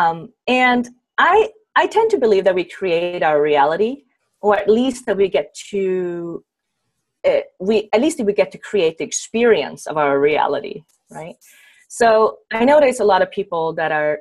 Um, 0.00 0.16
and 0.46 0.84
i 1.18 1.34
i 1.82 1.84
tend 1.96 2.08
to 2.10 2.18
believe 2.24 2.44
that 2.46 2.56
we 2.60 2.64
create 2.78 3.22
our 3.30 3.38
reality 3.50 3.92
or 4.44 4.52
at 4.62 4.68
least 4.80 5.00
that 5.06 5.16
we 5.22 5.28
get 5.38 5.48
to 5.72 6.44
uh, 7.28 7.44
we 7.68 7.76
at 7.94 8.00
least 8.04 8.16
we 8.28 8.34
get 8.42 8.50
to 8.54 8.60
create 8.70 8.94
the 8.98 9.06
experience 9.10 9.82
of 9.90 9.96
our 10.02 10.14
reality 10.30 10.76
right? 11.18 11.36
So 12.00 12.08
i 12.58 12.62
know 12.66 12.76
there's 12.80 13.04
a 13.06 13.10
lot 13.12 13.22
of 13.24 13.30
people 13.40 13.64
that 13.80 13.92
are 14.00 14.14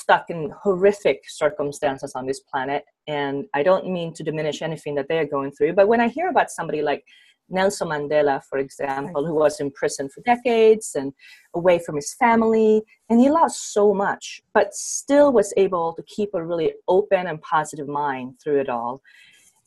stuck 0.00 0.30
in 0.30 0.52
horrific 0.62 1.22
circumstances 1.28 2.12
on 2.14 2.26
this 2.26 2.40
planet 2.40 2.84
and 3.06 3.44
i 3.54 3.62
don't 3.62 3.88
mean 3.88 4.12
to 4.12 4.22
diminish 4.22 4.62
anything 4.62 4.94
that 4.94 5.06
they're 5.08 5.26
going 5.26 5.50
through 5.52 5.72
but 5.72 5.88
when 5.88 6.00
i 6.00 6.08
hear 6.08 6.28
about 6.28 6.50
somebody 6.50 6.82
like 6.82 7.04
nelson 7.48 7.88
mandela 7.88 8.42
for 8.48 8.58
example 8.58 9.24
who 9.24 9.34
was 9.34 9.60
in 9.60 9.70
prison 9.70 10.08
for 10.08 10.20
decades 10.22 10.96
and 10.96 11.12
away 11.54 11.78
from 11.78 11.94
his 11.94 12.14
family 12.14 12.82
and 13.08 13.20
he 13.20 13.30
lost 13.30 13.72
so 13.72 13.94
much 13.94 14.42
but 14.52 14.74
still 14.74 15.32
was 15.32 15.54
able 15.56 15.92
to 15.94 16.02
keep 16.02 16.30
a 16.34 16.44
really 16.44 16.72
open 16.88 17.26
and 17.28 17.40
positive 17.42 17.88
mind 17.88 18.34
through 18.42 18.60
it 18.60 18.68
all 18.68 19.00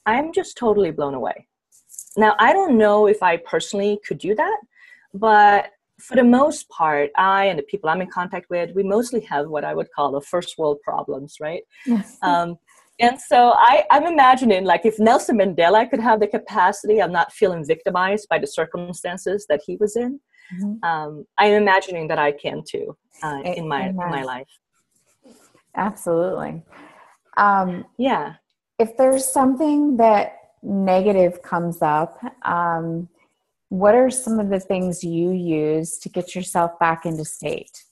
i'm 0.06 0.34
just 0.34 0.58
totally 0.58 0.92
blown 0.92 1.14
away. 1.14 1.48
Now, 2.18 2.36
I 2.40 2.54
don't 2.54 2.78
know 2.78 3.08
if 3.08 3.22
I 3.22 3.38
personally 3.38 4.00
could 4.06 4.18
do 4.18 4.36
that, 4.36 4.58
but 5.14 5.72
for 6.00 6.16
the 6.16 6.24
most 6.24 6.70
part, 6.70 7.12
I 7.18 7.46
and 7.46 7.60
the 7.60 7.64
people 7.64 7.90
I'm 7.90 8.02
in 8.02 8.10
contact 8.10 8.50
with, 8.50 8.72
we 8.76 8.84
mostly 8.84 9.22
have 9.22 9.48
what 9.48 9.64
I 9.64 9.74
would 9.74 9.88
call 9.96 10.12
the 10.12 10.22
first 10.22 10.58
world 10.58 10.80
problems, 10.84 11.38
right? 11.40 11.64
Yes. 11.86 12.18
Um, 12.24 12.58
and 13.02 13.18
so 13.20 13.54
I, 13.56 13.86
I'm 13.92 14.06
imagining 14.06 14.66
like 14.66 14.86
if 14.86 15.00
Nelson 15.00 15.38
Mandela 15.38 15.90
could 15.90 16.02
have 16.02 16.20
the 16.20 16.28
capacity 16.28 17.00
of 17.00 17.10
not 17.10 17.32
feeling 17.32 17.66
victimized 17.66 18.28
by 18.30 18.40
the 18.40 18.48
circumstances 18.48 19.46
that 19.48 19.62
he 19.66 19.78
was 19.78 19.96
in, 19.96 20.20
mm-hmm. 20.54 20.84
um, 20.84 21.26
I'm 21.38 21.54
imagining 21.54 22.10
that 22.10 22.20
I 22.20 22.34
can 22.34 22.62
too 22.70 22.98
uh, 23.24 23.40
in 23.46 23.70
my 23.70 23.88
in 23.88 23.96
my 23.96 24.24
life. 24.24 24.50
Absolutely. 25.78 26.62
Um, 27.38 27.86
yeah. 27.98 28.34
If 28.80 28.98
there's 28.98 29.26
something 29.26 29.96
that 29.96 30.38
negative 30.62 31.42
comes 31.42 31.82
up, 31.82 32.20
um, 32.44 33.08
what 33.70 33.96
are 33.96 34.10
some 34.10 34.40
of 34.40 34.50
the 34.50 34.60
things 34.60 35.04
you 35.04 35.32
use 35.32 35.98
to 36.00 36.10
get 36.10 36.36
yourself 36.36 36.78
back 36.80 37.06
into 37.06 37.26
state? 37.26 37.84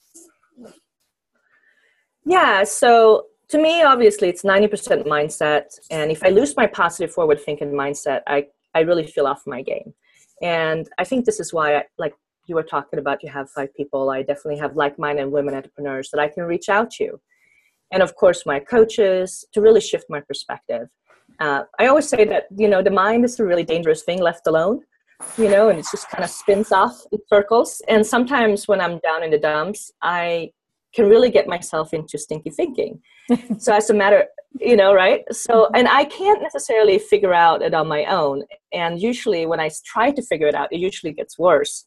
Yeah, 2.26 2.64
so 2.64 3.28
to 3.50 3.58
me, 3.58 3.84
obviously, 3.84 4.28
it's 4.28 4.44
90% 4.44 5.06
mindset. 5.06 5.80
And 5.90 6.12
if 6.12 6.24
I 6.24 6.30
lose 6.30 6.58
my 6.58 6.68
positive 6.68 7.14
forward 7.14 7.40
thinking 7.40 7.72
mindset, 7.72 8.22
I, 8.28 8.48
I 8.76 8.82
really 8.82 9.08
feel 9.08 9.28
off 9.28 9.44
my 9.48 9.62
game. 9.62 9.94
And 10.42 10.90
I 10.98 11.04
think 11.04 11.26
this 11.26 11.40
is 11.40 11.54
why, 11.54 11.78
I, 11.78 11.84
like 11.98 12.14
you 12.48 12.56
were 12.56 12.64
talking 12.64 13.00
about, 13.00 13.24
you 13.24 13.30
have 13.30 13.50
five 13.50 13.74
people. 13.76 14.10
I 14.10 14.24
definitely 14.24 14.58
have 14.58 14.76
like 14.76 15.00
minded 15.00 15.28
women 15.28 15.56
entrepreneurs 15.56 16.10
that 16.12 16.20
I 16.20 16.28
can 16.28 16.44
reach 16.44 16.68
out 16.68 16.92
to. 16.92 17.20
And 17.92 18.04
of 18.04 18.16
course, 18.16 18.46
my 18.46 18.60
coaches 18.60 19.46
to 19.54 19.62
really 19.62 19.80
shift 19.80 20.06
my 20.10 20.20
perspective 20.20 20.90
uh, 21.40 21.64
I 21.80 21.88
always 21.88 22.08
say 22.08 22.26
that 22.26 22.48
you 22.56 22.68
know 22.68 22.82
the 22.82 22.92
mind 22.92 23.26
is 23.26 23.40
a 23.40 23.46
really 23.46 23.64
dangerous 23.64 24.04
thing 24.04 24.22
left 24.22 24.48
alone, 24.48 24.82
you 25.38 25.50
know, 25.50 25.70
and 25.70 25.80
it 25.80 25.86
just 25.90 26.10
kind 26.10 26.24
of 26.24 26.30
spins 26.30 26.72
off 26.72 27.02
in 27.12 27.20
circles. 27.28 27.82
And 27.88 28.06
sometimes 28.06 28.68
when 28.68 28.82
I'm 28.82 29.00
down 29.00 29.24
in 29.24 29.32
the 29.32 29.38
dumps, 29.38 29.92
I 30.02 30.52
can 30.94 31.08
really 31.08 31.30
get 31.30 31.48
myself 31.48 31.94
into 31.94 32.18
stinky 32.18 32.50
thinking. 32.50 33.02
so 33.58 33.74
as 33.74 33.90
a 33.90 33.94
matter, 33.94 34.26
you 34.60 34.76
know, 34.76 34.94
right? 34.94 35.24
So 35.32 35.54
mm-hmm. 35.54 35.76
and 35.76 35.88
I 35.88 36.06
can't 36.06 36.42
necessarily 36.42 37.00
figure 37.00 37.34
out 37.34 37.62
it 37.62 37.74
on 37.74 37.88
my 37.88 38.06
own. 38.06 38.44
And 38.74 39.02
usually 39.02 39.46
when 39.46 39.60
I 39.60 39.70
try 39.86 40.12
to 40.12 40.22
figure 40.22 40.48
it 40.48 40.56
out, 40.56 40.72
it 40.72 40.80
usually 40.80 41.14
gets 41.14 41.38
worse. 41.38 41.86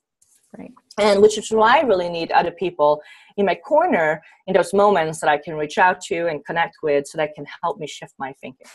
Right. 0.59 0.73
And 0.99 1.23
which 1.23 1.39
is 1.39 1.51
why 1.51 1.79
I 1.79 1.83
really 1.83 2.09
need 2.09 2.33
other 2.33 2.51
people 2.51 3.01
in 3.37 3.47
my 3.47 3.55
corner 3.55 4.21
in 4.49 4.55
those 4.55 4.75
moments 4.75 5.21
that 5.21 5.31
I 5.31 5.39
can 5.39 5.55
reach 5.55 5.79
out 5.79 6.01
to 6.03 6.27
and 6.27 6.45
connect 6.45 6.79
with 6.83 7.07
so 7.07 7.19
that 7.19 7.35
can 7.35 7.47
help 7.63 7.79
me 7.79 7.87
shift 7.87 8.15
my 8.19 8.33
thinking. 8.41 8.67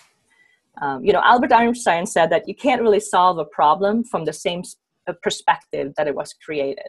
Um, 0.81 1.03
you 1.03 1.13
know, 1.13 1.21
Albert 1.23 1.53
Einstein 1.53 2.05
said 2.05 2.29
that 2.31 2.47
you 2.47 2.55
can't 2.55 2.81
really 2.81 2.99
solve 2.99 3.37
a 3.37 3.45
problem 3.45 4.03
from 4.03 4.25
the 4.25 4.33
same 4.33 4.63
uh, 5.07 5.13
perspective 5.21 5.93
that 5.97 6.07
it 6.07 6.15
was 6.15 6.33
created. 6.33 6.87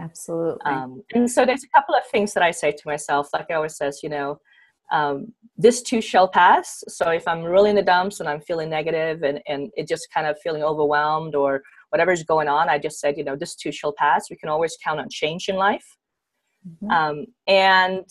Absolutely. 0.00 0.60
Um, 0.64 1.02
and 1.14 1.30
so 1.30 1.44
there's 1.44 1.64
a 1.64 1.68
couple 1.76 1.94
of 1.94 2.02
things 2.06 2.32
that 2.34 2.42
I 2.42 2.50
say 2.50 2.72
to 2.72 2.82
myself, 2.86 3.28
like 3.32 3.50
I 3.50 3.54
always 3.54 3.76
says, 3.76 4.00
you 4.02 4.08
know, 4.08 4.40
um, 4.92 5.32
this 5.56 5.82
too 5.82 6.00
shall 6.00 6.28
pass. 6.28 6.82
So 6.88 7.10
if 7.10 7.26
I'm 7.26 7.42
really 7.42 7.70
in 7.70 7.76
the 7.76 7.82
dumps 7.82 8.20
and 8.20 8.28
I'm 8.28 8.40
feeling 8.40 8.70
negative 8.70 9.22
and, 9.22 9.40
and 9.46 9.70
it 9.76 9.88
just 9.88 10.08
kind 10.12 10.26
of 10.26 10.38
feeling 10.40 10.62
overwhelmed 10.62 11.34
or 11.34 11.62
whatever's 11.90 12.22
going 12.22 12.48
on, 12.48 12.68
I 12.68 12.78
just 12.78 13.00
said, 13.00 13.18
you 13.18 13.24
know, 13.24 13.36
this 13.36 13.54
too 13.54 13.72
shall 13.72 13.92
pass. 13.92 14.30
We 14.30 14.36
can 14.36 14.48
always 14.48 14.76
count 14.82 15.00
on 15.00 15.08
change 15.10 15.48
in 15.48 15.56
life. 15.56 15.96
Mm-hmm. 16.66 16.90
Um, 16.90 17.26
and 17.46 18.04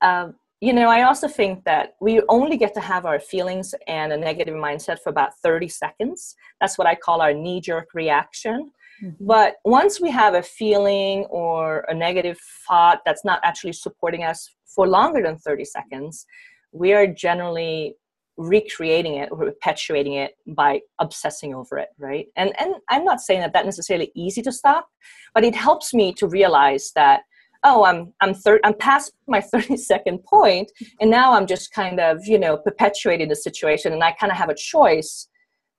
uh, 0.00 0.28
you 0.60 0.72
know, 0.72 0.88
I 0.88 1.02
also 1.02 1.28
think 1.28 1.64
that 1.64 1.94
we 2.00 2.20
only 2.28 2.56
get 2.56 2.74
to 2.74 2.80
have 2.80 3.06
our 3.06 3.20
feelings 3.20 3.74
and 3.86 4.12
a 4.12 4.16
negative 4.16 4.54
mindset 4.54 4.98
for 5.00 5.10
about 5.10 5.38
30 5.42 5.68
seconds. 5.68 6.34
That's 6.60 6.76
what 6.76 6.86
I 6.86 6.96
call 6.96 7.20
our 7.20 7.32
knee 7.32 7.60
jerk 7.60 7.88
reaction. 7.94 8.72
Mm-hmm. 9.02 9.24
But 9.24 9.56
once 9.64 10.00
we 10.00 10.10
have 10.10 10.34
a 10.34 10.42
feeling 10.42 11.26
or 11.26 11.84
a 11.88 11.94
negative 11.94 12.38
thought 12.66 13.00
that's 13.06 13.24
not 13.24 13.40
actually 13.44 13.74
supporting 13.74 14.24
us 14.24 14.50
for 14.66 14.88
longer 14.88 15.22
than 15.22 15.38
30 15.38 15.64
seconds, 15.64 16.26
we 16.72 16.92
are 16.92 17.06
generally 17.06 17.94
recreating 18.36 19.14
it 19.16 19.30
or 19.32 19.38
perpetuating 19.38 20.14
it 20.14 20.36
by 20.46 20.80
obsessing 21.00 21.52
over 21.52 21.76
it 21.76 21.88
right 21.98 22.28
and 22.36 22.52
and 22.60 22.72
i'm 22.88 23.04
not 23.04 23.20
saying 23.20 23.40
that 23.40 23.52
that's 23.52 23.64
necessarily 23.64 24.12
easy 24.14 24.40
to 24.40 24.52
stop 24.52 24.88
but 25.34 25.42
it 25.42 25.56
helps 25.56 25.92
me 25.92 26.12
to 26.12 26.28
realize 26.28 26.92
that 26.94 27.22
oh 27.64 27.84
i'm 27.84 28.12
i'm 28.20 28.34
third 28.34 28.60
i'm 28.64 28.74
past 28.74 29.12
my 29.28 29.40
30 29.40 29.76
second 29.76 30.22
point 30.24 30.70
and 31.00 31.10
now 31.10 31.32
i'm 31.32 31.46
just 31.46 31.72
kind 31.72 32.00
of 32.00 32.24
you 32.26 32.38
know 32.38 32.56
perpetuating 32.56 33.28
the 33.28 33.36
situation 33.36 33.92
and 33.92 34.02
i 34.02 34.12
kind 34.12 34.30
of 34.30 34.38
have 34.38 34.48
a 34.48 34.54
choice 34.54 35.28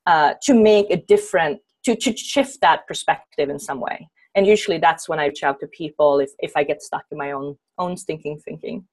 uh, 0.06 0.34
to 0.42 0.54
make 0.56 0.90
a 0.90 0.98
different 0.98 1.60
to, 1.84 1.96
to 1.96 2.16
shift 2.16 2.62
that 2.62 2.88
perspective 2.88 3.50
in 3.50 3.60
some 3.60 3.80
way. 3.80 4.10
And 4.36 4.46
usually 4.46 4.78
that's 4.78 5.10
when 5.10 5.20
i 5.20 5.26
reach 5.26 5.44
out 5.44 5.60
to 5.60 5.68
people 5.68 6.20
if, 6.20 6.32
if 6.40 6.52
i 6.56 6.64
get 6.64 6.82
stuck 6.82 7.04
in 7.12 7.18
my 7.18 7.32
own 7.32 7.58
own 7.78 7.98
stinking 7.98 8.40
thinking. 8.40 8.86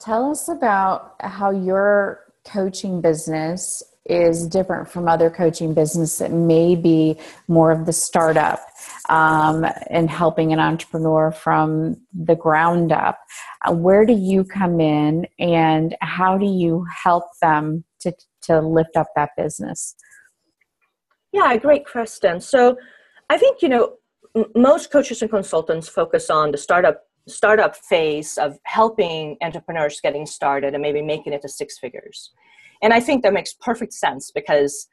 Tell 0.00 0.30
us 0.30 0.48
about 0.48 1.14
how 1.20 1.50
your 1.50 2.24
coaching 2.44 3.00
business 3.00 3.82
is 4.08 4.46
different 4.46 4.88
from 4.88 5.08
other 5.08 5.30
coaching 5.30 5.74
business 5.74 6.18
that 6.18 6.32
may 6.32 6.74
be 6.74 7.18
more 7.48 7.70
of 7.70 7.86
the 7.86 7.92
startup 7.92 8.60
um, 9.08 9.66
and 9.90 10.10
helping 10.10 10.52
an 10.52 10.58
entrepreneur 10.58 11.30
from 11.30 11.96
the 12.12 12.34
ground 12.34 12.92
up. 12.92 13.18
Uh, 13.64 13.72
where 13.72 14.04
do 14.04 14.12
you 14.12 14.44
come 14.44 14.80
in 14.80 15.26
and 15.38 15.96
how 16.00 16.38
do 16.38 16.46
you 16.46 16.84
help 17.04 17.24
them 17.40 17.84
to, 18.00 18.12
to 18.42 18.60
lift 18.60 18.96
up 18.96 19.08
that 19.16 19.30
business? 19.36 19.96
Yeah, 21.32 21.56
great 21.56 21.86
question. 21.86 22.40
So 22.40 22.76
I 23.28 23.38
think, 23.38 23.62
you 23.62 23.68
know, 23.68 23.94
m- 24.34 24.46
most 24.54 24.90
coaches 24.90 25.22
and 25.22 25.30
consultants 25.30 25.88
focus 25.88 26.30
on 26.30 26.52
the 26.52 26.58
startup 26.58 27.02
startup 27.28 27.74
phase 27.74 28.38
of 28.38 28.56
helping 28.62 29.36
entrepreneurs 29.42 30.00
getting 30.00 30.24
started 30.24 30.74
and 30.74 30.80
maybe 30.80 31.02
making 31.02 31.32
it 31.32 31.42
to 31.42 31.48
six 31.48 31.76
figures 31.76 32.30
and 32.82 32.92
I 32.92 33.00
think 33.00 33.22
that 33.22 33.32
makes 33.32 33.54
perfect 33.54 33.92
sense 33.92 34.30
because 34.30 34.88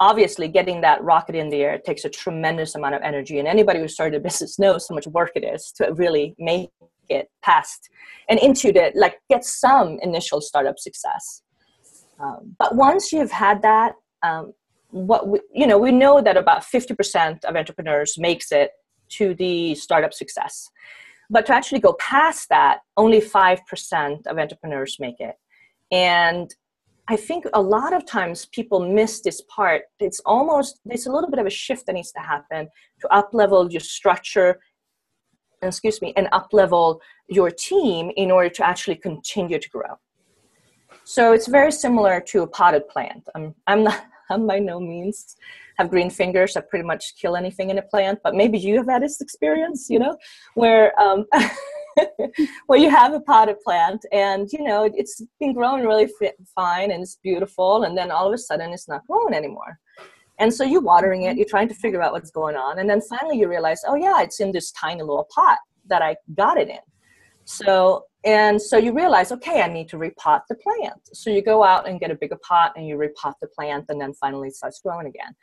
obviously 0.00 0.48
getting 0.48 0.80
that 0.80 1.02
rocket 1.02 1.34
in 1.34 1.50
the 1.50 1.58
air 1.62 1.78
takes 1.78 2.04
a 2.04 2.08
tremendous 2.08 2.74
amount 2.74 2.94
of 2.94 3.02
energy. 3.02 3.38
And 3.38 3.46
anybody 3.46 3.80
who 3.80 3.88
started 3.88 4.16
a 4.16 4.20
business 4.20 4.58
knows 4.58 4.86
how 4.88 4.94
much 4.94 5.06
work 5.06 5.32
it 5.34 5.44
is 5.44 5.72
to 5.72 5.92
really 5.92 6.34
make 6.38 6.70
it 7.10 7.28
past 7.42 7.90
and 8.28 8.38
into 8.38 8.72
the, 8.72 8.92
like, 8.94 9.20
get 9.28 9.44
some 9.44 9.98
initial 10.02 10.40
startup 10.40 10.78
success. 10.78 11.42
Um, 12.18 12.56
but 12.58 12.76
once 12.76 13.12
you've 13.12 13.30
had 13.30 13.62
that, 13.62 13.94
um, 14.22 14.54
what 14.90 15.28
we, 15.28 15.40
you 15.52 15.66
know, 15.66 15.78
we 15.78 15.92
know 15.92 16.20
that 16.20 16.36
about 16.36 16.62
50% 16.62 17.44
of 17.44 17.56
entrepreneurs 17.56 18.18
makes 18.18 18.52
it 18.52 18.70
to 19.10 19.34
the 19.34 19.74
startup 19.74 20.14
success. 20.14 20.68
But 21.28 21.46
to 21.46 21.54
actually 21.54 21.80
go 21.80 21.94
past 21.94 22.48
that, 22.48 22.80
only 22.96 23.20
5% 23.20 24.26
of 24.26 24.38
entrepreneurs 24.38 24.96
make 24.98 25.20
it. 25.20 25.36
And 25.92 26.52
I 27.10 27.16
think 27.16 27.44
a 27.54 27.60
lot 27.60 27.92
of 27.92 28.06
times 28.06 28.46
people 28.46 28.78
miss 28.88 29.20
this 29.20 29.42
part. 29.48 29.82
It's 29.98 30.20
almost, 30.20 30.78
there's 30.84 31.06
a 31.06 31.12
little 31.12 31.28
bit 31.28 31.40
of 31.40 31.46
a 31.46 31.50
shift 31.50 31.86
that 31.86 31.94
needs 31.94 32.12
to 32.12 32.20
happen 32.20 32.68
to 33.00 33.08
up 33.12 33.30
level 33.32 33.68
your 33.68 33.80
structure, 33.80 34.60
excuse 35.60 36.00
me, 36.00 36.12
and 36.16 36.28
up 36.30 36.50
level 36.52 37.00
your 37.28 37.50
team 37.50 38.12
in 38.16 38.30
order 38.30 38.48
to 38.50 38.64
actually 38.64 38.94
continue 38.94 39.58
to 39.58 39.68
grow. 39.70 39.98
So 41.02 41.32
it's 41.32 41.48
very 41.48 41.72
similar 41.72 42.20
to 42.28 42.42
a 42.42 42.46
potted 42.46 42.86
plant. 42.86 43.28
I'm, 43.34 43.56
I'm 43.66 43.82
not, 43.82 44.04
I'm 44.30 44.46
by 44.46 44.60
no 44.60 44.78
means 44.78 45.36
have 45.78 45.90
green 45.90 46.10
fingers 46.10 46.54
that 46.54 46.68
pretty 46.68 46.84
much 46.84 47.16
kill 47.20 47.34
anything 47.34 47.70
in 47.70 47.78
a 47.78 47.82
plant, 47.82 48.20
but 48.22 48.36
maybe 48.36 48.56
you 48.56 48.76
have 48.76 48.86
had 48.86 49.02
this 49.02 49.20
experience, 49.20 49.90
you 49.90 49.98
know, 49.98 50.16
where 50.54 50.98
um, 51.00 51.26
where 52.66 52.78
you 52.78 52.90
have 52.90 53.12
a 53.12 53.20
potted 53.20 53.60
plant 53.60 54.04
and 54.12 54.50
you 54.52 54.62
know 54.62 54.90
it's 54.94 55.22
been 55.38 55.52
growing 55.52 55.84
really 55.84 56.08
fit, 56.18 56.36
fine 56.54 56.90
and 56.90 57.02
it's 57.02 57.16
beautiful, 57.22 57.84
and 57.84 57.96
then 57.96 58.10
all 58.10 58.26
of 58.26 58.32
a 58.32 58.38
sudden 58.38 58.72
it's 58.72 58.88
not 58.88 59.06
growing 59.06 59.34
anymore. 59.34 59.78
And 60.38 60.52
so 60.52 60.64
you're 60.64 60.80
watering 60.80 61.24
it, 61.24 61.30
mm-hmm. 61.30 61.38
you're 61.38 61.48
trying 61.48 61.68
to 61.68 61.74
figure 61.74 62.02
out 62.02 62.12
what's 62.12 62.30
going 62.30 62.56
on, 62.56 62.78
and 62.78 62.88
then 62.88 63.00
finally 63.02 63.38
you 63.38 63.48
realize, 63.48 63.82
oh 63.86 63.96
yeah, 63.96 64.22
it's 64.22 64.40
in 64.40 64.52
this 64.52 64.72
tiny 64.72 65.02
little 65.02 65.28
pot 65.34 65.58
that 65.86 66.02
I 66.02 66.16
got 66.34 66.56
it 66.56 66.68
in. 66.68 66.78
So 67.44 68.04
and 68.24 68.60
so 68.60 68.76
you 68.76 68.92
realize, 68.92 69.32
okay, 69.32 69.62
I 69.62 69.66
need 69.66 69.88
to 69.88 69.96
repot 69.96 70.42
the 70.48 70.54
plant. 70.56 71.00
So 71.14 71.30
you 71.30 71.40
go 71.40 71.64
out 71.64 71.88
and 71.88 71.98
get 71.98 72.10
a 72.10 72.14
bigger 72.14 72.36
pot 72.46 72.72
and 72.76 72.86
you 72.86 72.96
repot 72.96 73.34
the 73.40 73.48
plant, 73.48 73.86
and 73.88 74.00
then 74.00 74.12
finally 74.14 74.48
it 74.48 74.54
starts 74.54 74.80
growing 74.80 75.06
again. 75.06 75.34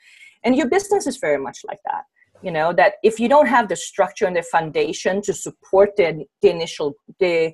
And 0.44 0.56
your 0.56 0.70
business 0.70 1.08
is 1.08 1.18
very 1.18 1.40
much 1.40 1.60
like 1.68 1.80
that. 1.86 2.04
You 2.44 2.52
know, 2.52 2.72
that 2.74 2.94
if 3.04 3.20
you 3.20 3.28
don't 3.28 3.48
have 3.48 3.68
the 3.68 3.76
structure 3.76 4.26
and 4.26 4.36
the 4.36 4.44
foundation 4.44 5.22
to 5.24 5.34
support 5.34 5.96
the, 5.98 6.26
the 6.42 6.50
initial, 6.52 6.94
the, 7.20 7.52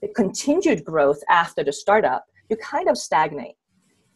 the 0.00 0.08
continued 0.08 0.84
growth 0.84 1.20
after 1.28 1.64
the 1.64 1.72
startup, 1.72 2.24
you 2.48 2.56
kind 2.56 2.88
of 2.88 2.96
stagnate. 2.96 3.56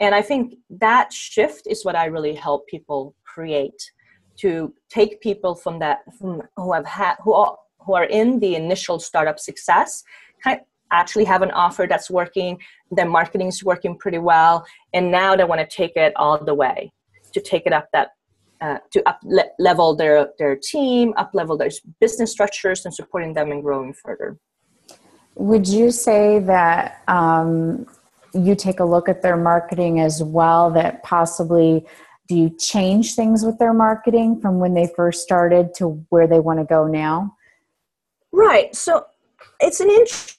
And 0.00 0.14
I 0.14 0.23
think 0.23 0.54
that 0.71 1.12
shift 1.12 1.66
is 1.66 1.85
what 1.85 1.97
I 1.97 2.06
really 2.06 2.35
help 2.35 2.66
people 2.68 3.14
create 3.25 3.90
to 4.37 4.73
take 4.88 5.21
people 5.21 5.54
from 5.54 5.78
that, 5.80 6.00
from 6.18 6.42
who 6.56 6.73
have 6.73 6.87
had, 6.87 7.16
who 7.23 7.33
are, 7.33 7.56
who 7.80 7.94
are 7.94 8.04
in 8.04 8.40
the 8.40 8.56
initial 8.56 8.99
startup 8.99 9.38
success, 9.38 10.02
kind 10.42 10.61
of 10.61 10.66
actually 10.90 11.25
have 11.25 11.42
an 11.42 11.50
offer 11.52 11.87
that's 11.88 12.11
working, 12.11 12.59
their 12.90 13.09
marketing 13.09 13.49
is 13.49 13.62
working 13.64 13.97
pretty 13.97 14.18
well, 14.18 14.64
and 14.92 15.11
now 15.11 15.37
they 15.37 15.44
want 15.44 15.61
to 15.61 15.66
take 15.66 15.97
it 15.97 16.12
all 16.16 16.42
the 16.42 16.54
way 16.54 16.92
to 17.33 17.40
take 17.40 17.66
it 17.66 17.73
up 17.73 17.88
that 17.92 18.11
uh, 18.61 18.78
to 18.92 19.08
up 19.08 19.18
le- 19.25 19.50
level 19.58 19.94
their 19.94 20.30
their 20.38 20.56
team, 20.56 21.12
up 21.16 21.30
level 21.34 21.56
their 21.56 21.70
business 22.00 22.32
structures, 22.32 22.84
and 22.84 22.94
supporting 22.94 23.34
them 23.34 23.52
and 23.52 23.62
growing 23.62 23.92
further. 23.92 24.38
Would 25.37 25.66
you 25.66 25.90
say 25.90 26.38
that 26.40 27.02
um, 27.08 27.87
you 28.32 28.54
take 28.54 28.80
a 28.80 28.84
look 28.84 29.08
at 29.08 29.23
their 29.23 29.37
marketing 29.37 30.00
as 30.00 30.23
well? 30.23 30.70
That 30.70 31.02
possibly 31.02 31.84
do 32.28 32.37
you 32.37 32.50
change 32.50 33.14
things 33.14 33.44
with 33.44 33.58
their 33.58 33.75
marketing 33.75 34.40
from 34.40 34.58
when 34.58 34.75
they 34.75 34.90
first 34.96 35.23
started 35.23 35.75
to 35.75 36.04
where 36.08 36.26
they 36.26 36.40
want 36.40 36.58
to 36.58 36.64
go 36.64 36.87
now? 36.87 37.37
Right. 38.32 38.75
So 38.75 39.06
it's 39.61 39.80
an 39.80 39.90
interesting 39.90 40.38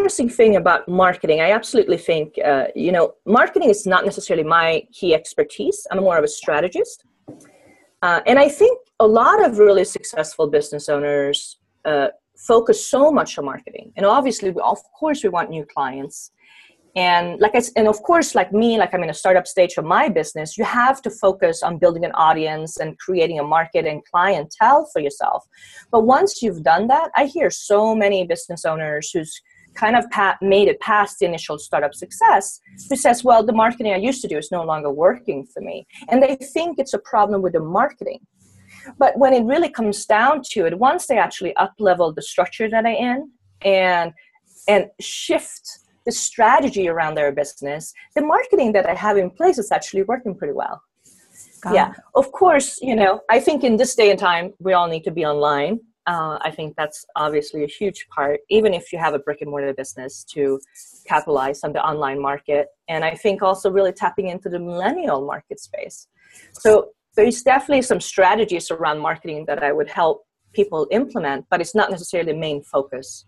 interesting 0.00 0.30
thing 0.40 0.52
about 0.62 0.80
marketing 0.88 1.38
i 1.46 1.50
absolutely 1.58 2.00
think 2.08 2.26
uh, 2.50 2.66
you 2.86 2.92
know 2.96 3.06
marketing 3.38 3.68
is 3.76 3.86
not 3.94 4.02
necessarily 4.10 4.46
my 4.58 4.68
key 4.96 5.10
expertise. 5.20 5.78
I'm 5.90 6.00
more 6.08 6.18
of 6.20 6.24
a 6.30 6.32
strategist. 6.42 6.98
Uh, 8.06 8.20
and 8.30 8.36
i 8.46 8.48
think 8.60 8.74
a 9.06 9.08
lot 9.20 9.38
of 9.46 9.58
really 9.66 9.86
successful 9.96 10.46
business 10.56 10.84
owners 10.94 11.38
uh, 11.90 12.08
focus 12.52 12.78
so 12.94 13.10
much 13.10 13.38
on 13.38 13.44
marketing. 13.44 13.92
And 13.96 14.06
obviously 14.06 14.50
we, 14.50 14.60
of 14.62 14.78
course 14.98 15.22
we 15.22 15.28
want 15.28 15.50
new 15.50 15.66
clients. 15.74 16.32
And 16.96 17.40
like 17.40 17.54
I, 17.54 17.62
and 17.76 17.86
of 17.86 18.02
course 18.02 18.34
like 18.34 18.52
me 18.52 18.76
like 18.76 18.92
i'm 18.92 19.04
in 19.04 19.10
a 19.10 19.20
startup 19.22 19.46
stage 19.46 19.74
of 19.78 19.84
my 19.84 20.08
business 20.08 20.58
you 20.58 20.64
have 20.64 21.00
to 21.02 21.10
focus 21.24 21.62
on 21.62 21.78
building 21.78 22.04
an 22.04 22.10
audience 22.28 22.78
and 22.78 22.98
creating 22.98 23.38
a 23.38 23.44
market 23.44 23.86
and 23.86 24.04
clientele 24.10 24.88
for 24.92 25.00
yourself. 25.00 25.46
But 25.92 26.00
once 26.16 26.42
you've 26.42 26.64
done 26.64 26.88
that 26.88 27.08
i 27.14 27.26
hear 27.26 27.48
so 27.48 27.94
many 27.94 28.26
business 28.26 28.64
owners 28.64 29.12
who's 29.12 29.40
kind 29.82 29.96
of 29.96 30.04
pa- 30.10 30.38
made 30.54 30.68
it 30.72 30.78
past 30.80 31.18
the 31.18 31.26
initial 31.26 31.56
startup 31.58 31.94
success 31.94 32.60
who 32.88 32.96
says 33.04 33.24
well 33.28 33.42
the 33.50 33.58
marketing 33.64 33.92
i 33.92 33.96
used 34.10 34.22
to 34.22 34.28
do 34.32 34.38
is 34.42 34.50
no 34.58 34.62
longer 34.70 34.90
working 35.06 35.40
for 35.52 35.60
me. 35.60 35.86
And 36.08 36.22
they 36.22 36.36
think 36.36 36.78
it's 36.78 36.94
a 36.94 36.98
problem 36.98 37.42
with 37.42 37.54
the 37.54 37.60
marketing. 37.60 38.20
But 38.98 39.18
when 39.18 39.32
it 39.38 39.44
really 39.44 39.70
comes 39.78 40.06
down 40.06 40.42
to 40.52 40.66
it 40.66 40.78
once 40.78 41.06
they 41.06 41.18
actually 41.18 41.54
up 41.56 41.74
level 41.78 42.12
the 42.12 42.22
structure 42.22 42.68
that 42.68 42.82
they're 42.84 43.04
in 43.12 43.30
and 43.62 44.12
and 44.68 44.86
shift 45.00 45.64
the 46.06 46.12
strategy 46.12 46.88
around 46.88 47.14
their 47.14 47.32
business 47.40 47.92
the 48.16 48.24
marketing 48.34 48.72
that 48.72 48.86
i 48.92 48.94
have 49.06 49.16
in 49.22 49.28
place 49.38 49.58
is 49.58 49.70
actually 49.76 50.02
working 50.12 50.34
pretty 50.34 50.56
well. 50.62 50.76
Got 51.62 51.74
yeah. 51.74 51.90
it. 51.90 51.96
of 52.20 52.26
course 52.40 52.68
you 52.88 52.96
know 53.00 53.12
i 53.34 53.38
think 53.46 53.58
in 53.68 53.74
this 53.76 53.94
day 54.00 54.08
and 54.12 54.18
time 54.18 54.46
we 54.66 54.72
all 54.76 54.88
need 54.94 55.04
to 55.08 55.14
be 55.18 55.24
online 55.32 55.74
uh, 56.10 56.38
I 56.42 56.50
think 56.50 56.74
that's 56.76 57.06
obviously 57.14 57.62
a 57.62 57.68
huge 57.68 58.08
part, 58.08 58.40
even 58.48 58.74
if 58.74 58.92
you 58.92 58.98
have 58.98 59.14
a 59.14 59.20
brick 59.20 59.40
and 59.42 59.50
mortar 59.50 59.72
business, 59.72 60.24
to 60.34 60.58
capitalize 61.06 61.62
on 61.62 61.72
the 61.72 61.82
online 61.90 62.20
market. 62.20 62.66
And 62.88 63.04
I 63.04 63.14
think 63.14 63.42
also 63.42 63.70
really 63.70 63.92
tapping 63.92 64.26
into 64.28 64.48
the 64.48 64.58
millennial 64.58 65.24
market 65.24 65.60
space. 65.60 66.08
So 66.52 66.70
there's 67.14 67.42
definitely 67.42 67.82
some 67.82 68.00
strategies 68.00 68.72
around 68.72 68.98
marketing 68.98 69.44
that 69.46 69.62
I 69.62 69.70
would 69.70 69.88
help 69.88 70.24
people 70.52 70.88
implement, 70.90 71.46
but 71.48 71.60
it's 71.60 71.76
not 71.76 71.92
necessarily 71.92 72.32
the 72.32 72.38
main 72.38 72.60
focus. 72.60 73.24